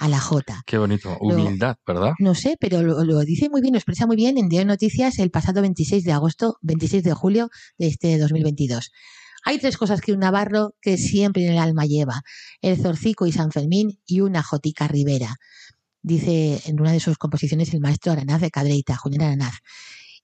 [0.00, 0.62] a la Jota.
[0.66, 1.16] Qué bonito.
[1.20, 2.12] Humildad, ¿verdad?
[2.18, 4.72] No sé, pero lo, lo dice muy bien, lo expresa muy bien en Diario de
[4.72, 8.90] Noticias el pasado 26 de agosto, 26 de julio de este 2022.
[9.44, 12.22] Hay tres cosas que un navarro que siempre en el alma lleva:
[12.62, 15.36] el zorcico y San Fermín y una jotica ribera.
[16.02, 19.58] Dice en una de sus composiciones el maestro Aranaz de Cadreita, Julián Aranaz.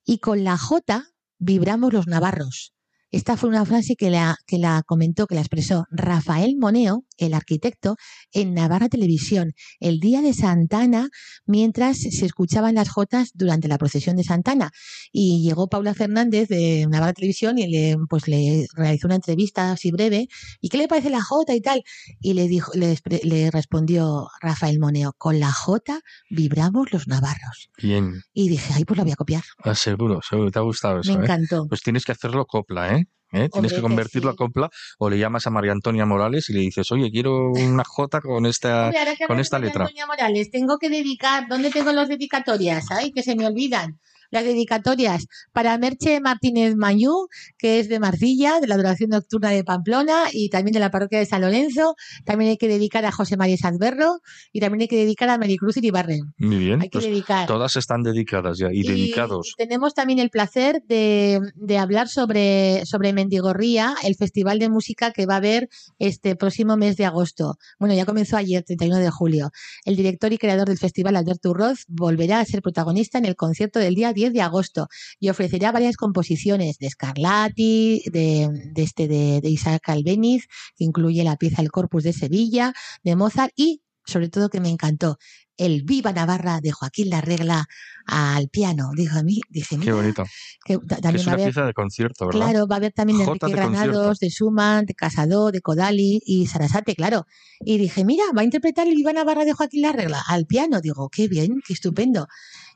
[0.07, 1.09] Y con la jota
[1.39, 2.73] vibramos los navarros.
[3.11, 7.35] Esta fue una frase que la, que la comentó, que la expresó Rafael Moneo, el
[7.35, 7.97] arquitecto,
[8.33, 11.09] en Navarra Televisión, el día de Santana,
[11.47, 14.71] mientras se escuchaban las jotas durante la procesión de Santana.
[15.13, 19.91] Y llegó Paula Fernández de Navarra Televisión y le, pues, le realizó una entrevista así
[19.91, 20.29] breve.
[20.61, 21.83] ¿Y qué le parece la jota y tal?
[22.21, 26.01] Y le, dijo, le, respondió Rafael Moneo, con la jota
[26.31, 27.71] vibramos los navarros.
[27.83, 29.43] Bien, Y dije, ay, pues la voy a copiar.
[29.65, 31.13] Ah, seguro, seguro, te ha gustado eso.
[31.13, 31.23] Me ¿eh?
[31.25, 31.67] encantó.
[31.69, 33.07] Pues tienes que hacerlo copla, ¿eh?
[33.37, 33.49] ¿Eh?
[33.53, 36.91] Tienes que convertirlo a copla o le llamas a María Antonia Morales y le dices,
[36.93, 39.85] oye, quiero una J con esta, Hombre, ahora que con esta letra.
[39.85, 42.91] Antonia Morales, tengo que dedicar, ¿dónde tengo las dedicatorias?
[42.91, 44.01] Ay, que se me olvidan.
[44.31, 49.65] Las dedicatorias para Merche Martínez Mañú, que es de Marcilla, de la Adoración Nocturna de
[49.65, 51.95] Pamplona y también de la parroquia de San Lorenzo.
[52.25, 54.21] También hay que dedicar a José María Sanberro
[54.53, 56.35] y también hay que dedicar a Maricruz Iribarren.
[56.39, 57.47] Muy bien, Hay que pues dedicar.
[57.47, 59.55] todas están dedicadas ya y, dedicados.
[59.57, 65.27] Tenemos también el placer de, de hablar sobre, sobre Mendigorría, el festival de música que
[65.27, 67.57] va a haber este próximo mes de agosto.
[67.79, 69.51] Bueno, ya comenzó ayer, 31 de julio.
[69.85, 73.79] El director y creador del festival, Alberto Urroz, volverá a ser protagonista en el concierto
[73.79, 74.89] del día 10 de agosto
[75.21, 81.23] y ofrecerá varias composiciones de Scarlatti, de, de este, de, de Isaac Albeniz, que incluye
[81.23, 82.73] la pieza El Corpus de Sevilla,
[83.05, 85.19] de Mozart y, sobre todo, que me encantó,
[85.59, 87.65] el Viva Navarra de Joaquín Larregla
[88.07, 88.91] al piano.
[88.95, 90.25] Dijo a mí, dije, Qué mira, bonito.
[90.67, 92.41] que ta- Que también es una haber, pieza de concierto, ¿verdad?
[92.41, 93.81] claro, va a haber también de Enrique de concierto.
[93.89, 97.25] Granados, de Schumann, de Casado, de Kodali y Sarasate, claro.
[97.61, 100.83] Y dije, mira, va a interpretar el Viva Navarra de Joaquín Larregla al piano.
[100.83, 102.27] Digo, qué bien, qué estupendo.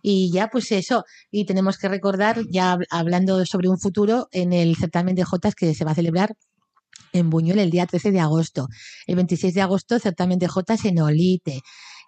[0.02, 1.04] Y ya, pues eso.
[1.30, 5.54] Y tenemos que recordar, ya hab- hablando sobre un futuro, en el certamen de Jotas
[5.54, 6.34] que se va a celebrar
[7.12, 8.68] en Buñuel el día 13 de agosto.
[9.06, 11.60] El 26 de agosto, certamen de Jotas en Olite.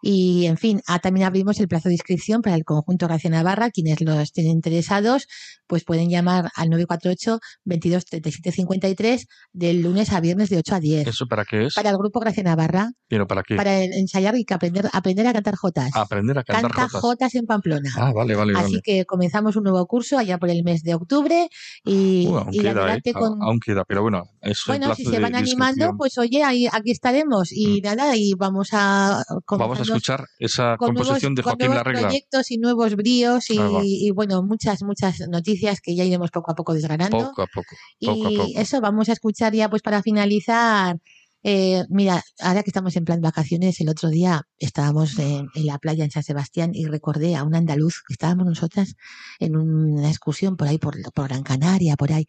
[0.05, 3.71] Y, en fin, ah, también abrimos el plazo de inscripción para el conjunto Gracia Navarra.
[3.71, 5.29] Quienes lo estén interesados,
[5.69, 10.81] pues pueden llamar al 948 22 37 53 del lunes a viernes de 8 a
[10.81, 11.07] 10.
[11.07, 11.75] ¿Eso para qué es?
[11.75, 13.55] Para el grupo Gracia Navarra, ¿Pero para qué?
[13.55, 15.91] para ensayar y aprender, aprender a cantar jotas.
[15.95, 17.01] Aprender a cantar Canta jotas.
[17.01, 17.91] jotas en Pamplona.
[17.97, 18.83] Ah, vale, vale, Así vale.
[18.83, 21.49] que comenzamos un nuevo curso allá por el mes de octubre
[21.85, 23.12] y, Uh, aún y queda, ¿eh?
[23.12, 24.25] con, Aún queda, pero bueno,
[24.67, 29.23] bueno, si se van animando, pues oye, ahí, aquí estaremos y nada, y vamos a
[29.23, 29.59] Mm.
[29.59, 32.09] Vamos a escuchar esa con composición nuevos, de con Joaquín nuevos Larregla.
[32.09, 33.59] proyectos y nuevos bríos y,
[34.07, 37.19] y, bueno, muchas, muchas noticias que ya iremos poco a poco desgranando.
[37.19, 38.60] Poco a poco, poco y a poco.
[38.60, 40.98] eso, vamos a escuchar ya pues para finalizar.
[41.44, 45.79] eh, mira, ahora que estamos en plan vacaciones, el otro día estábamos en, en la
[45.79, 48.94] playa en San Sebastián y recordé a un andaluz que estábamos nosotras
[49.40, 52.27] en una excursión por ahí, por, por Gran Canaria, por ahí.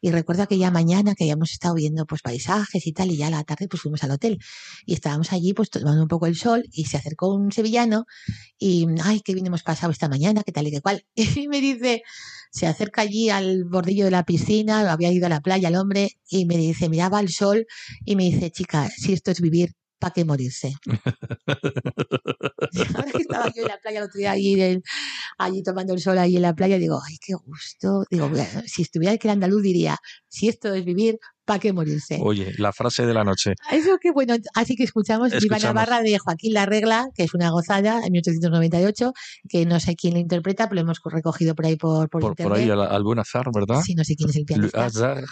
[0.00, 3.30] Y recuerdo aquella mañana que habíamos estado viendo pues paisajes y tal, y ya a
[3.30, 4.38] la tarde pues fuimos al hotel.
[4.86, 8.04] Y estábamos allí pues tomando un poco el sol y se acercó un sevillano
[8.58, 11.04] y, ay, qué bien hemos pasado esta mañana, qué tal y qué cual.
[11.38, 12.02] Y me dice,
[12.50, 16.10] se acerca allí al bordillo de la piscina, había ido a la playa el hombre,
[16.28, 17.66] y me dice, miraba al sol
[18.04, 20.72] y me dice, chica, si esto es vivir, ¿para qué morirse?
[22.94, 24.82] Ahora que estaba yo en la playa el otro día allí, en-
[25.38, 28.04] allí tomando el sol ahí en la playa, digo, ay, qué gusto.
[28.10, 29.96] Digo, "Bueno, si estuviera aquí el andaluz diría,
[30.28, 32.18] si esto es vivir, ¿para qué morirse?
[32.20, 33.54] Oye, la frase de la noche.
[33.72, 35.64] Eso que bueno, así que escuchamos Viva Escuchamos.
[35.64, 39.12] Navarra de Joaquín Larregla, que es una gozada, en 1898,
[39.48, 42.36] que no sé quién lo interpreta, pero lo hemos recogido por ahí por, por, Por,
[42.36, 42.64] por internet.
[42.64, 43.80] ahí al, al buen azar, ¿verdad?
[43.82, 44.84] Sí, no sé quién es el pianista.
[44.86, 45.24] Azar.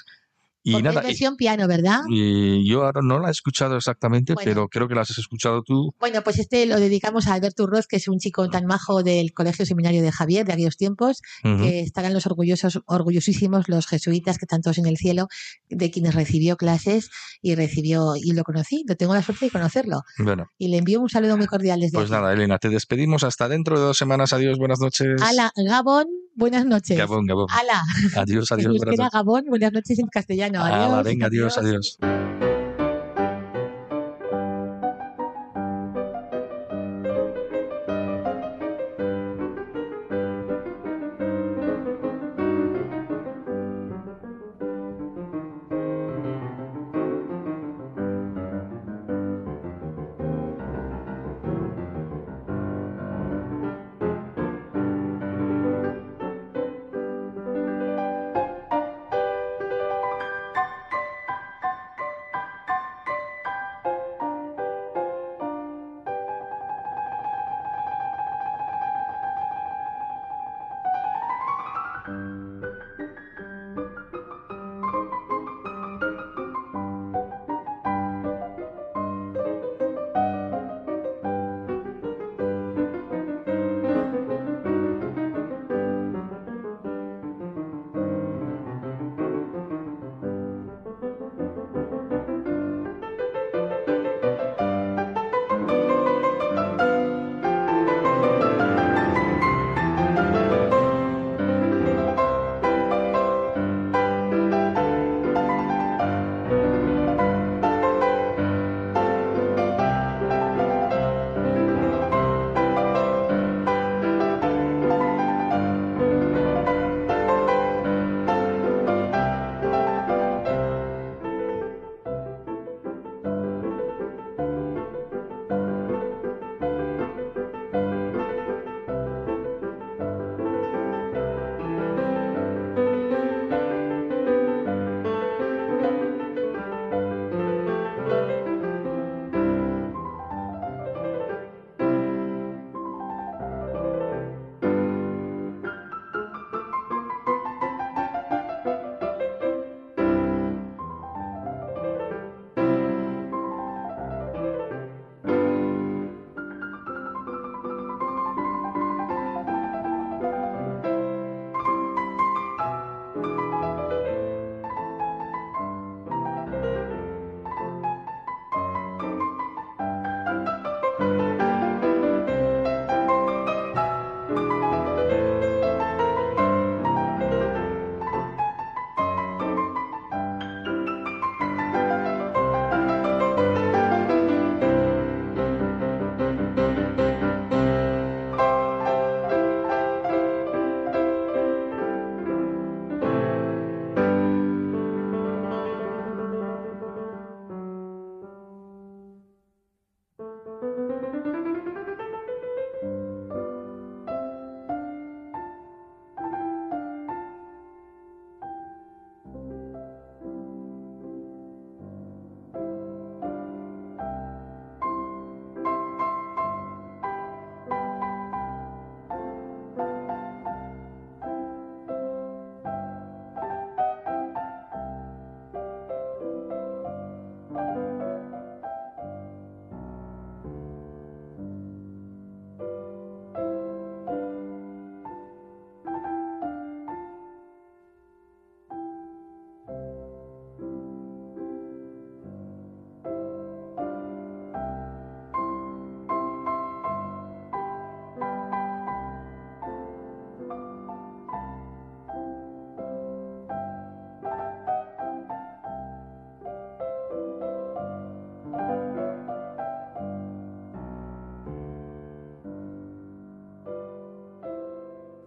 [0.68, 2.00] Y Porque nada, es versión piano, ¿verdad?
[2.10, 4.44] y, yo ahora no la he escuchado exactamente, Bueno.
[4.50, 5.94] pero creo que la has escuchado tú.
[6.00, 9.32] Bueno, pues este lo dedicamos a Alberto Urroz, que es un chico tan majo del
[9.32, 14.44] Colegio Seminario de Javier de aquellos tiempos, que estarán los orgullosos, orgullosísimos los jesuitas que
[14.46, 15.28] están todos en el cielo,
[15.70, 17.10] de quienes recibió clases
[17.40, 20.00] y recibió, y lo conocí, lo tengo la suerte de conocerlo.
[20.18, 22.20] Bueno, Y le envío un saludo muy cordial desde pues aquí.
[22.20, 24.32] nada, Elena, te despedimos hasta dentro de dos semanas.
[24.32, 25.22] Adiós, buenas noches.
[25.22, 26.06] Ala, Gabón,
[26.36, 26.96] buenas noches.
[26.96, 27.46] Gabón, Gabón.
[27.50, 27.82] Ala.
[28.16, 29.08] Adiós, adiós, euskera.
[29.12, 30.62] Gabón, buenas noches en castellano.
[30.62, 30.92] Adiós.
[30.92, 31.98] Ala, venga, adiós, adiós.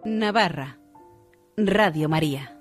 [0.10, 0.80] Navarra.
[1.55, 2.57] Radio María.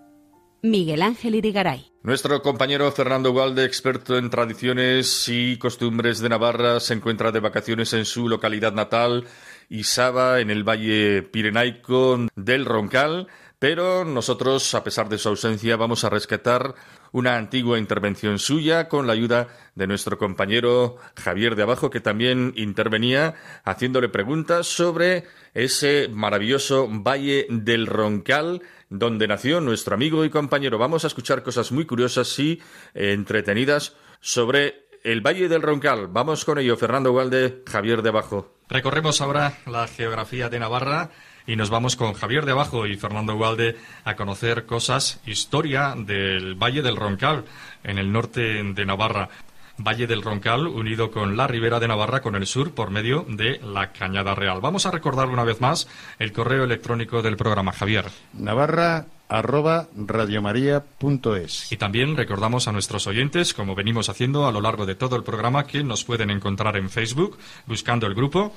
[0.62, 1.90] Miguel Ángel Irigaray.
[2.02, 7.94] Nuestro compañero Fernando Walde, experto en tradiciones y costumbres de Navarra, se encuentra de vacaciones
[7.94, 9.24] en su localidad natal,
[9.68, 13.28] Isaba, en el Valle Pirenaico del Roncal.
[13.58, 16.76] Pero nosotros, a pesar de su ausencia, vamos a rescatar
[17.10, 22.52] una antigua intervención suya con la ayuda de nuestro compañero Javier de Abajo, que también
[22.54, 30.78] intervenía haciéndole preguntas sobre ese maravilloso Valle del Roncal, donde nació nuestro amigo y compañero.
[30.78, 32.62] Vamos a escuchar cosas muy curiosas y
[32.94, 36.08] entretenidas sobre el Valle del Roncal.
[36.08, 38.54] Vamos con ello, Fernando Walde, Javier de Abajo.
[38.68, 41.10] Recorremos ahora la geografía de Navarra
[41.46, 46.54] y nos vamos con Javier de Abajo y Fernando Walde a conocer cosas, historia del
[46.54, 47.44] Valle del Roncal
[47.84, 49.30] en el norte de Navarra.
[49.78, 53.60] Valle del Roncal unido con la Ribera de Navarra con el sur por medio de
[53.60, 54.60] la Cañada Real.
[54.60, 55.88] Vamos a recordar una vez más
[56.18, 58.06] el correo electrónico del programa, Javier.
[58.32, 61.72] Navarra arroba radiomaria.es.
[61.72, 65.24] Y también recordamos a nuestros oyentes, como venimos haciendo a lo largo de todo el
[65.24, 68.52] programa, que nos pueden encontrar en Facebook buscando el grupo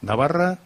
[0.00, 0.58] Navarra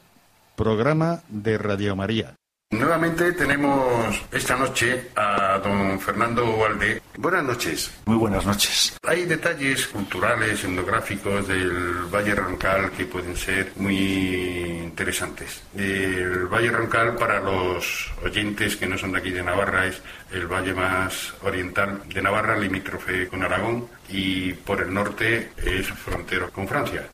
[0.56, 2.34] programa de Radio María.
[2.70, 7.00] Nuevamente tenemos esta noche a don Fernando Walde.
[7.16, 7.92] Buenas noches.
[8.06, 8.96] Muy buenas noches.
[9.04, 15.62] Hay detalles culturales, etnográficos del Valle Roncal que pueden ser muy interesantes.
[15.76, 20.02] El Valle Roncal, para los oyentes que no son de aquí de Navarra, es
[20.32, 26.50] el valle más oriental de Navarra, limítrofe con Aragón, y por el norte es frontero
[26.50, 27.06] con Francia.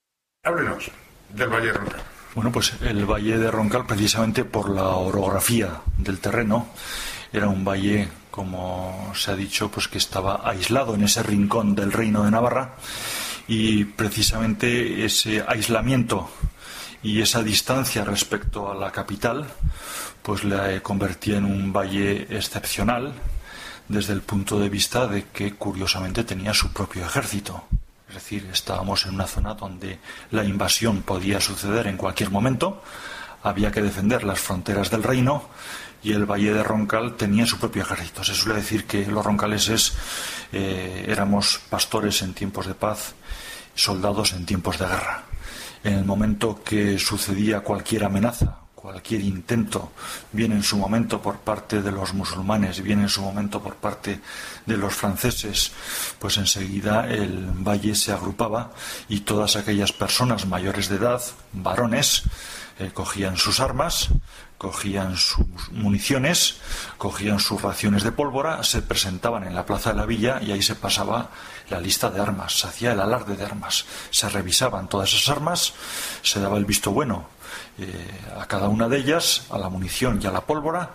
[0.45, 0.91] Háblenos
[1.29, 2.12] del Valle Roncal.
[2.35, 6.69] Bueno, pues el valle de Roncal, precisamente por la orografía del terreno,
[7.31, 11.93] era un valle, como se ha dicho, pues que estaba aislado en ese rincón del
[11.93, 12.77] reino de Navarra
[13.49, 16.31] y precisamente ese aislamiento
[17.03, 19.47] y esa distancia respecto a la capital,
[20.23, 23.13] pues le convertía en un valle excepcional
[23.89, 27.65] desde el punto de vista de que curiosamente tenía su propio ejército.
[28.13, 29.99] Es decir, estábamos en una zona donde
[30.33, 32.83] la invasión podía suceder en cualquier momento,
[33.43, 35.49] había que defender las fronteras del reino
[36.03, 38.23] y el Valle de Roncal tenía su propio ejército.
[38.23, 39.95] Se suele decir que los roncaleses
[40.53, 43.15] eh, éramos pastores en tiempos de paz,
[43.75, 45.25] soldados en tiempos de guerra.
[45.83, 49.93] En el momento que sucedía cualquier amenaza, cualquier intento,
[50.33, 54.21] bien en su momento por parte de los musulmanes, bien en su momento por parte
[54.67, 55.71] de los franceses,
[56.19, 58.73] pues enseguida el valle se agrupaba
[59.09, 61.23] y todas aquellas personas mayores de edad,
[61.53, 62.25] varones,
[62.81, 64.09] eh, cogían sus armas,
[64.59, 66.57] cogían sus municiones,
[66.99, 70.63] cogían sus raciones de pólvora, se presentaban en la plaza de la villa y ahí
[70.63, 71.31] se pasaba
[71.71, 75.73] la lista de armas, se hacía el alarde de armas, se revisaban todas esas armas,
[76.23, 77.32] se daba el visto bueno
[78.37, 80.91] a cada una de ellas, a la munición y a la pólvora,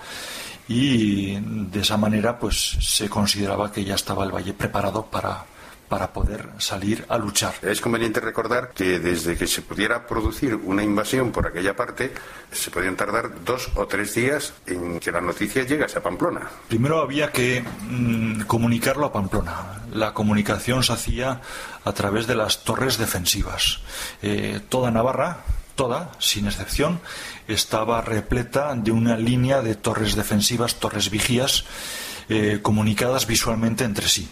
[0.68, 5.46] y de esa manera pues se consideraba que ya estaba el valle preparado para,
[5.88, 7.54] para poder salir a luchar.
[7.62, 12.14] Es conveniente recordar que desde que se pudiera producir una invasión por aquella parte,
[12.52, 16.50] se podían tardar dos o tres días en que la noticia llegase a Pamplona.
[16.68, 19.84] Primero había que mm, comunicarlo a Pamplona.
[19.94, 21.42] La comunicación se hacía
[21.84, 23.80] a través de las torres defensivas.
[24.22, 25.38] Eh, toda Navarra,
[25.78, 27.00] toda, sin excepción,
[27.48, 31.64] estaba repleta de una línea de torres defensivas, torres vigías,
[32.28, 34.28] eh, comunicadas visualmente entre sí.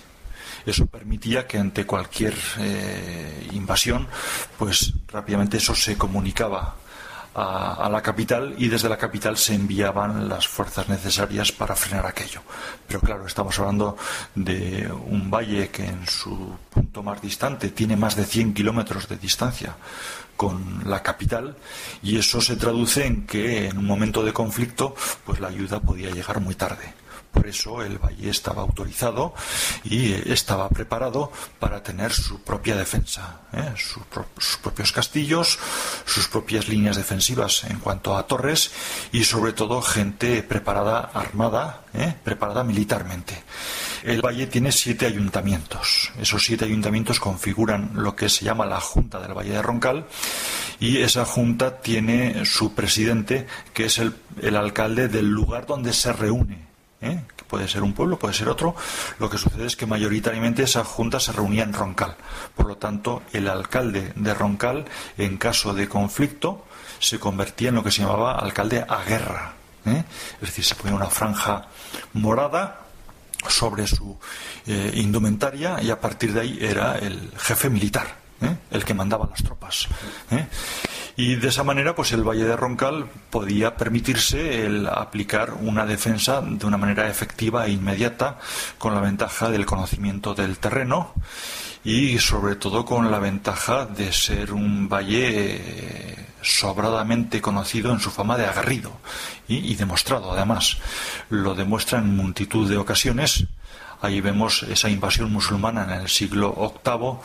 [0.65, 4.07] Eso permitía que ante cualquier eh, invasión,
[4.57, 6.75] pues rápidamente eso se comunicaba
[7.35, 12.07] a, a, la capital y desde la capital se enviaban las fuerzas necesarias para frenar
[12.07, 12.41] aquello.
[12.87, 13.95] Pero claro, estamos hablando
[14.33, 19.17] de un valle que en su punto más distante tiene más de 100 kilómetros de
[19.17, 19.75] distancia
[20.35, 21.55] con la capital
[22.03, 26.09] y eso se traduce en que en un momento de conflicto pues la ayuda podía
[26.09, 27.04] llegar muy tarde.
[27.35, 29.33] Por eso el valle estaba autorizado
[29.83, 33.73] y estaba preparado para tener su propia defensa, ¿eh?
[33.75, 35.59] sus, pro sus propios castillos,
[36.05, 38.71] sus propias líneas defensivas en cuanto a torres
[39.11, 42.15] y sobre todo gente preparada, armada, ¿eh?
[42.23, 43.43] preparada militarmente.
[44.03, 46.11] El valle tiene siete ayuntamientos.
[46.17, 50.05] Esos siete ayuntamientos configuran lo que se llama la Junta del Valle de Roncal
[50.79, 56.65] y esa junta tiene su presidente, que es el alcalde del lugar donde se reúne
[57.05, 57.23] ¿eh?
[57.47, 58.75] puede ser un pueblo, puede ser otro.
[59.19, 62.15] Lo que sucede es que mayoritariamente esa junta se reunía en Roncal.
[62.55, 64.85] Por lo tanto, el alcalde de Roncal,
[65.17, 66.65] en caso de conflicto,
[66.99, 69.53] se convertía en lo que se llamaba alcalde a guerra.
[69.85, 70.03] ¿eh?
[70.35, 71.67] Es decir, se ponía una franja
[72.13, 72.81] morada
[73.47, 74.17] sobre su
[74.65, 78.15] eh, indumentaria y a partir de ahí era el jefe militar,
[78.71, 79.87] el que mandaba las tropas.
[81.17, 86.41] Y de esa manera, pues el Valle de Roncal podía permitirse el aplicar una defensa
[86.41, 88.37] de una manera efectiva e inmediata,
[88.77, 91.13] con la ventaja del conocimiento del terreno
[91.85, 98.09] y sobre todo con la ventaja de ser un valle eh, sobradamente conocido en su
[98.11, 98.91] fama de agarrido
[99.47, 100.77] y, y demostrado además.
[101.29, 103.45] Lo demuestra en multitud de ocasiones.
[104.01, 106.53] Ahí vemos esa invasión musulmana en el siglo
[106.83, 107.19] VIII,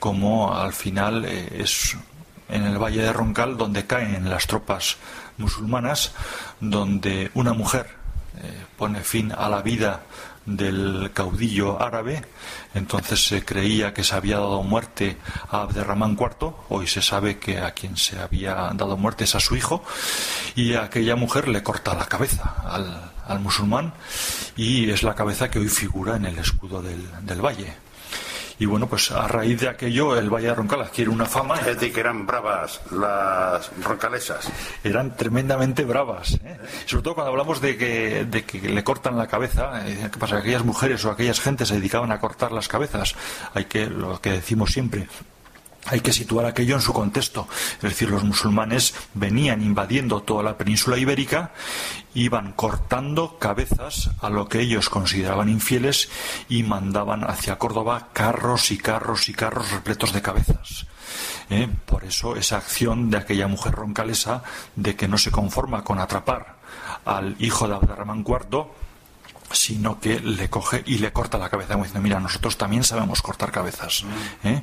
[0.00, 1.96] como al final eh, es
[2.48, 4.96] en el Valle de Roncal donde caen las tropas
[5.38, 6.12] musulmanas,
[6.60, 7.86] donde una mujer
[8.38, 10.02] eh, pone fin a la vida
[10.46, 12.24] del caudillo árabe.
[12.74, 15.16] Entonces se creía que se había dado muerte
[15.50, 16.52] a Abderramán IV.
[16.68, 19.82] Hoy se sabe que a quien se había dado muerte es a su hijo.
[20.54, 23.92] Y aquella mujer le corta la cabeza al, musulmán
[24.56, 27.85] y es la cabeza que hoy figura en el escudo del valle.
[28.58, 31.56] Y bueno, pues a raíz de aquello el Valle de Roncal adquiere una fama.
[31.60, 34.50] Es decir, que eran bravas las roncalesas.
[34.82, 36.34] Eran tremendamente bravas.
[36.42, 36.56] ¿eh?
[36.86, 39.86] Sobre todo cuando hablamos de que, de que le cortan la cabeza.
[39.86, 40.38] eh, ¿Qué pasa?
[40.38, 43.14] Aquellas mujeres o aquellas gentes se dedicaban a cortar las cabezas.
[43.52, 45.06] Hay que, lo que decimos siempre,
[45.86, 47.48] hay que situar aquello en su contexto.
[47.76, 51.52] Es decir, los musulmanes venían invadiendo toda la península ibérica,
[52.14, 56.08] iban cortando cabezas a lo que ellos consideraban infieles
[56.48, 60.86] y mandaban hacia Córdoba carros y carros y carros repletos de cabezas.
[61.50, 61.68] ¿Eh?
[61.86, 64.42] Por eso esa acción de aquella mujer roncalesa
[64.74, 66.56] de que no se conforma con atrapar
[67.04, 68.66] al hijo de Abderramán IV,
[69.52, 73.22] sino que le coge y le corta la cabeza, como diciendo, mira, nosotros también sabemos
[73.22, 74.04] cortar cabezas.
[74.44, 74.62] ¿eh?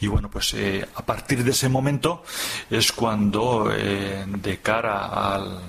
[0.00, 2.22] Y bueno, pues eh, a partir de ese momento
[2.70, 5.60] es cuando, eh, de cara al,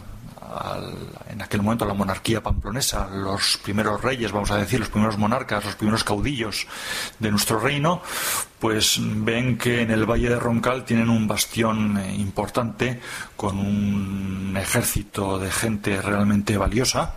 [0.42, 4.90] al- en aquel momento a la monarquía pamplonesa, los primeros reyes, vamos a decir, los
[4.90, 6.68] primeros monarcas, los primeros caudillos
[7.20, 8.02] de nuestro reino,
[8.64, 12.98] pues ven que en el Valle de Roncal tienen un bastión eh, importante
[13.36, 17.16] con un ejército de gente realmente valiosa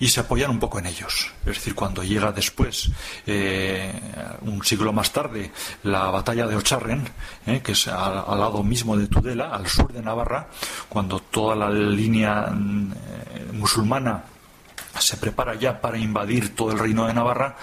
[0.00, 1.30] y se apoyan un poco en ellos.
[1.46, 2.90] Es decir, cuando llega después,
[3.24, 3.92] eh,
[4.40, 5.52] un siglo más tarde,
[5.84, 7.08] la batalla de Ocharren,
[7.46, 10.48] eh, que es al, lado mismo de Tudela, al sur de Navarra,
[10.88, 12.94] cuando toda la línea mm,
[13.52, 14.24] musulmana
[14.98, 17.56] se prepara ya para invadir todo el reino de Navarra,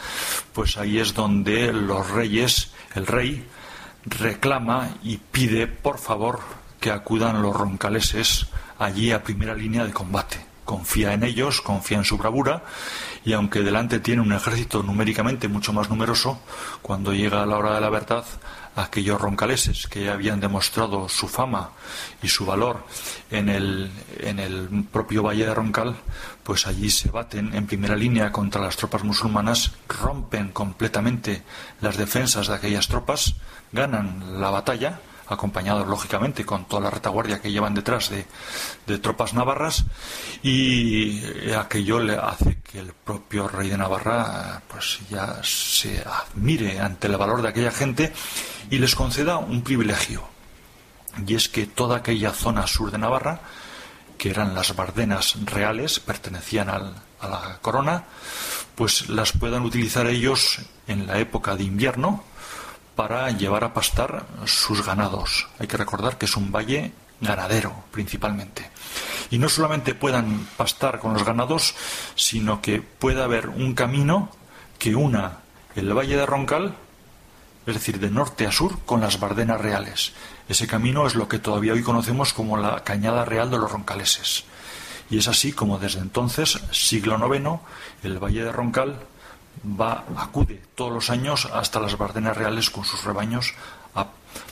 [0.53, 3.45] pues ahí es donde los reyes, el rey,
[4.05, 6.39] reclama y pide, por favor,
[6.79, 8.47] que acudan los roncaleses
[8.79, 10.45] allí a primera línea de combate.
[10.63, 12.63] Confía en ellos, confía en su bravura
[13.23, 16.41] y aunque delante tiene un ejército numéricamente mucho más numeroso,
[16.81, 18.25] cuando llega la hora de la verdad,
[18.75, 21.71] aquellos roncaleses que ya habían demostrado su fama
[22.21, 22.85] y su valor
[23.31, 25.95] en el, en el propio Valle de Roncal,
[26.47, 31.43] pues allí se baten en primera línea contra las tropas musulmanas, rompen completamente
[31.81, 33.35] las defensas de aquellas tropas,
[33.73, 39.83] ganan la batalla, acompañados lógicamente con toda la retaguardia que llevan detrás de, tropas navarras,
[40.41, 47.07] y aquello le hace que el propio rey de Navarra pues ya se admire ante
[47.07, 48.13] el valor de aquella gente
[48.69, 50.23] y les conceda un privilegio.
[51.27, 53.41] Y es que toda aquella zona sur de Navarra,
[54.17, 58.03] que eran las Bardenas reales, pertenecían al- a la corona,
[58.75, 62.23] pues las puedan utilizar ellos en la época de invierno
[62.95, 65.47] para llevar a pastar sus ganados.
[65.59, 66.91] Hay que recordar que es un valle
[67.21, 68.69] ganadero principalmente.
[69.31, 71.75] Y no solamente puedan pastar con los ganados,
[72.15, 74.29] sino que pueda haber un camino
[74.79, 75.39] que una
[75.75, 76.75] el valle de Roncal,
[77.67, 80.13] es decir, de norte a sur, con las Bardenas reales.
[80.47, 84.45] Ese camino es lo que todavía hoy conocemos como la Cañada Real de los Roncaleses.
[85.09, 87.59] Y es así como desde entonces, siglo IX,
[88.03, 88.99] el Valle de Roncal
[89.79, 93.53] va, acude todos los años hasta las Bardenas Reales con sus rebaños
[93.95, 94.07] a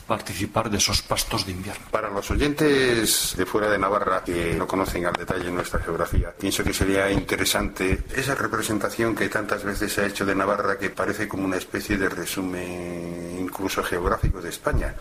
[0.06, 1.84] participar de esos pastos de invierno.
[1.90, 6.64] Para los oyentes de fuera de Navarra que no conocen al detalle nuestra geografía, pienso
[6.64, 11.28] que sería interesante esa representación que tantas veces se ha hecho de Navarra que parece
[11.28, 14.94] como una especie de resumen incluso geográfico de España.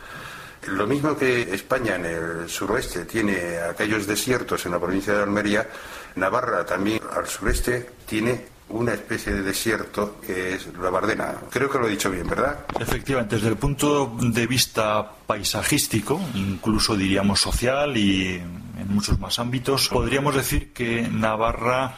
[0.67, 5.67] Lo mismo que España en el suroeste tiene aquellos desiertos en la provincia de Almería,
[6.15, 11.35] Navarra también al sureste tiene una especie de desierto que es la Bardena.
[11.49, 12.65] Creo que lo he dicho bien, ¿verdad?
[12.79, 19.89] Efectivamente, desde el punto de vista paisajístico, incluso diríamos social y en muchos más ámbitos,
[19.89, 21.95] podríamos decir que Navarra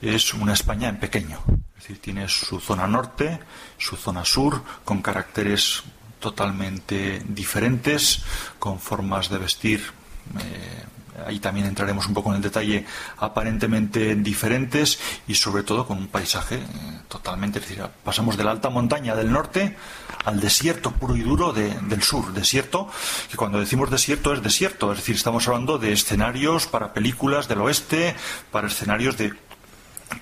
[0.00, 1.38] es una España en pequeño.
[1.76, 3.40] Es decir, tiene su zona norte,
[3.78, 5.82] su zona sur, con caracteres
[6.18, 8.22] totalmente diferentes,
[8.58, 9.80] con formas de vestir
[10.38, 10.84] eh,
[11.26, 12.84] ahí también entraremos un poco en el detalle,
[13.18, 16.64] aparentemente diferentes y sobre todo con un paisaje eh,
[17.08, 19.76] totalmente, es decir, pasamos de la alta montaña del norte
[20.24, 22.88] al desierto puro y duro del sur, desierto,
[23.30, 27.60] que cuando decimos desierto es desierto, es decir, estamos hablando de escenarios para películas del
[27.60, 28.14] oeste,
[28.50, 29.32] para escenarios de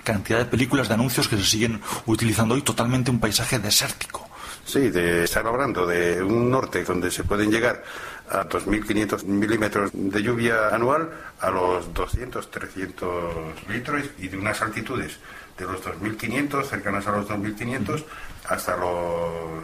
[0.03, 4.29] cantidad de películas de anuncios que se siguen utilizando hoy, totalmente un paisaje desértico.
[4.65, 7.83] Sí, de estar hablando de un norte donde se pueden llegar
[8.29, 11.09] a 2.500 milímetros de lluvia anual
[11.39, 15.19] a los 200, 300 litros y de unas altitudes
[15.57, 18.03] de los 2.500, cercanas a los 2.500,
[18.47, 19.63] hasta los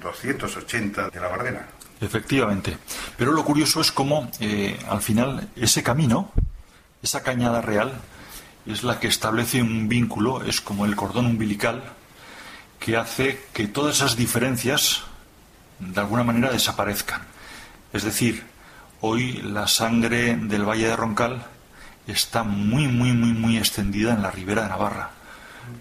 [0.00, 1.66] 280 de la Bardena.
[2.00, 2.76] Efectivamente.
[3.16, 6.32] Pero lo curioso es cómo eh, al final ese camino,
[7.02, 7.92] esa cañada real,
[8.66, 11.82] es la que establece un vínculo, es como el cordón umbilical
[12.78, 15.02] que hace que todas esas diferencias
[15.78, 17.33] de alguna manera desaparezcan.
[17.94, 18.42] Es decir,
[19.02, 21.46] hoy la sangre del Valle de Roncal
[22.08, 25.10] está muy, muy, muy, muy extendida en la ribera de Navarra.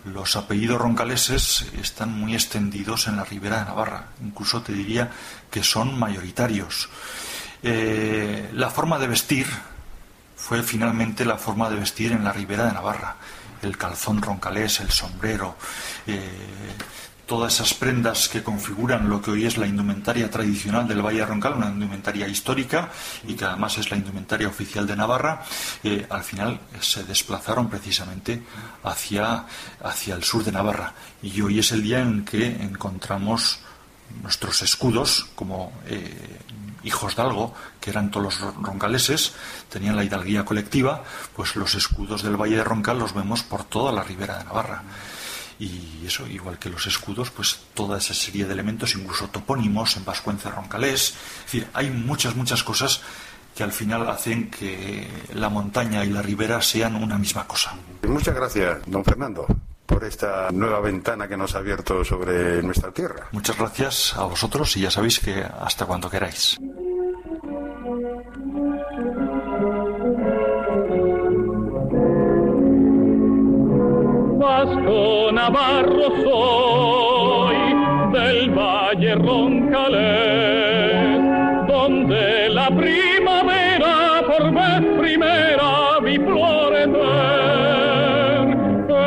[0.05, 4.09] Los apellidos roncaleses están muy extendidos en la ribera de Navarra.
[4.23, 5.09] Incluso te diría
[5.49, 6.87] que son mayoritarios.
[7.63, 9.47] Eh, la forma de vestir
[10.35, 13.15] fue finalmente la forma de vestir en la ribera de Navarra.
[13.63, 15.55] El calzón roncalés, el sombrero,
[16.05, 16.29] eh,
[17.25, 21.53] todas esas prendas que configuran lo que hoy es la indumentaria tradicional del Valle Roncal,
[21.53, 22.89] una indumentaria histórica
[23.27, 25.43] y que además es la indumentaria oficial de Navarra,
[25.83, 28.43] eh, al final se desplazaron precisamente
[28.83, 29.45] hacia,
[29.81, 30.93] hacia el sur de Navarra.
[31.21, 33.59] Y hoy es el día en que encontramos
[34.21, 36.39] nuestros escudos como eh,
[36.83, 39.33] hijos de algo, que eran todos los roncaleses,
[39.69, 41.03] tenían la hidalguía colectiva,
[41.35, 44.83] pues los escudos del Valle de Roncal los vemos por toda la ribera de Navarra
[45.63, 50.05] y eso, igual que los escudos, pues toda esa serie de elementos, incluso topónimos en
[50.05, 51.15] vascuence roncalés.
[51.39, 53.01] Es decir, hay muchas, muchas cosas
[53.55, 57.75] que al final hacen que la montaña y la ribera sean una misma cosa.
[58.07, 59.45] Muchas gracias, don Fernando,
[59.85, 63.27] por esta nueva ventana que nos ha abierto sobre nuestra tierra.
[63.31, 66.57] Muchas gracias a vosotros y ya sabéis que hasta cuando queráis.
[74.43, 77.55] Vasco navarro soy
[78.11, 81.17] del valle Roncalés,
[81.67, 86.93] donde la primavera por vez primera vi florecer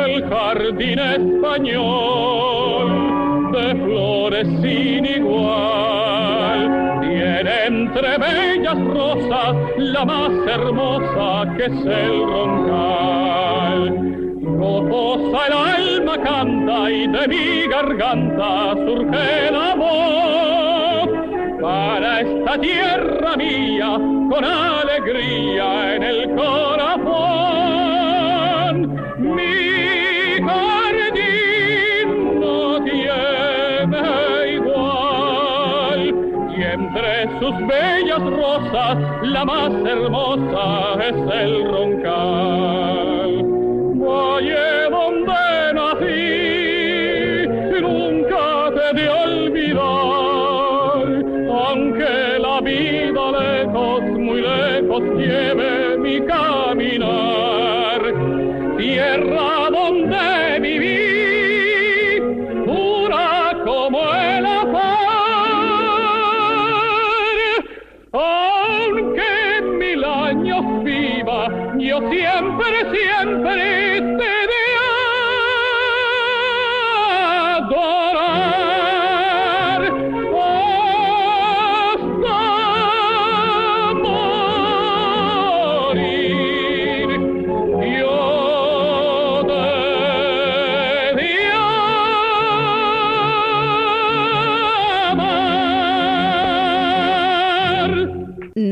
[0.05, 2.87] el jardín español
[3.51, 6.59] de flores sin igual.
[7.01, 13.46] Tiene entre bellas rosas la más hermosa que es el roncal
[14.57, 21.09] Gozosa el alma canta y de mi garganta surge la voz
[21.61, 23.99] para esta tierra mía
[24.31, 27.17] con alegría en el corazón.
[29.19, 32.07] Mi jardín
[32.39, 35.99] no tiene igual
[36.57, 42.96] y entre sus bellas rosas la más hermosa es el roncal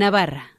[0.06, 0.52] Navarra,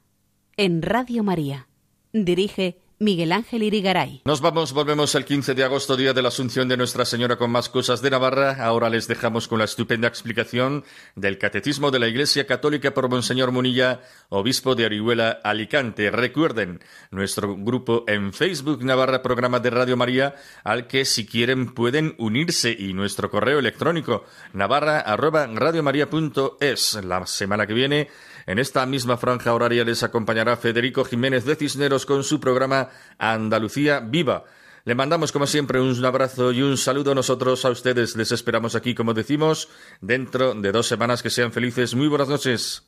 [0.57, 1.69] en Radio María.
[2.11, 4.21] Dirige Miguel Ángel Irigaray.
[4.25, 7.49] Nos vamos, volvemos el 15 de agosto, día de la Asunción de Nuestra Señora con
[7.49, 8.57] más cosas de Navarra.
[8.61, 10.83] Ahora les dejamos con la estupenda explicación
[11.15, 16.11] del Catecismo de la Iglesia Católica por Monseñor Munilla, obispo de Orihuela, Alicante.
[16.11, 16.81] Recuerden,
[17.11, 20.35] nuestro grupo en Facebook Navarra Programa de Radio María,
[20.65, 26.99] al que si quieren pueden unirse, y nuestro correo electrónico navarra arroba radiomaria.es.
[27.05, 28.09] La semana que viene
[28.47, 32.89] en esta misma franja horaria les acompañará Federico Jiménez de Cisneros con su programa
[33.19, 34.45] Andalucía Viva.
[34.85, 38.15] Le mandamos como siempre un abrazo y un saludo nosotros a ustedes.
[38.15, 39.67] Les esperamos aquí, como decimos,
[39.99, 41.21] dentro de dos semanas.
[41.21, 41.93] Que sean felices.
[41.93, 42.87] Muy buenas noches.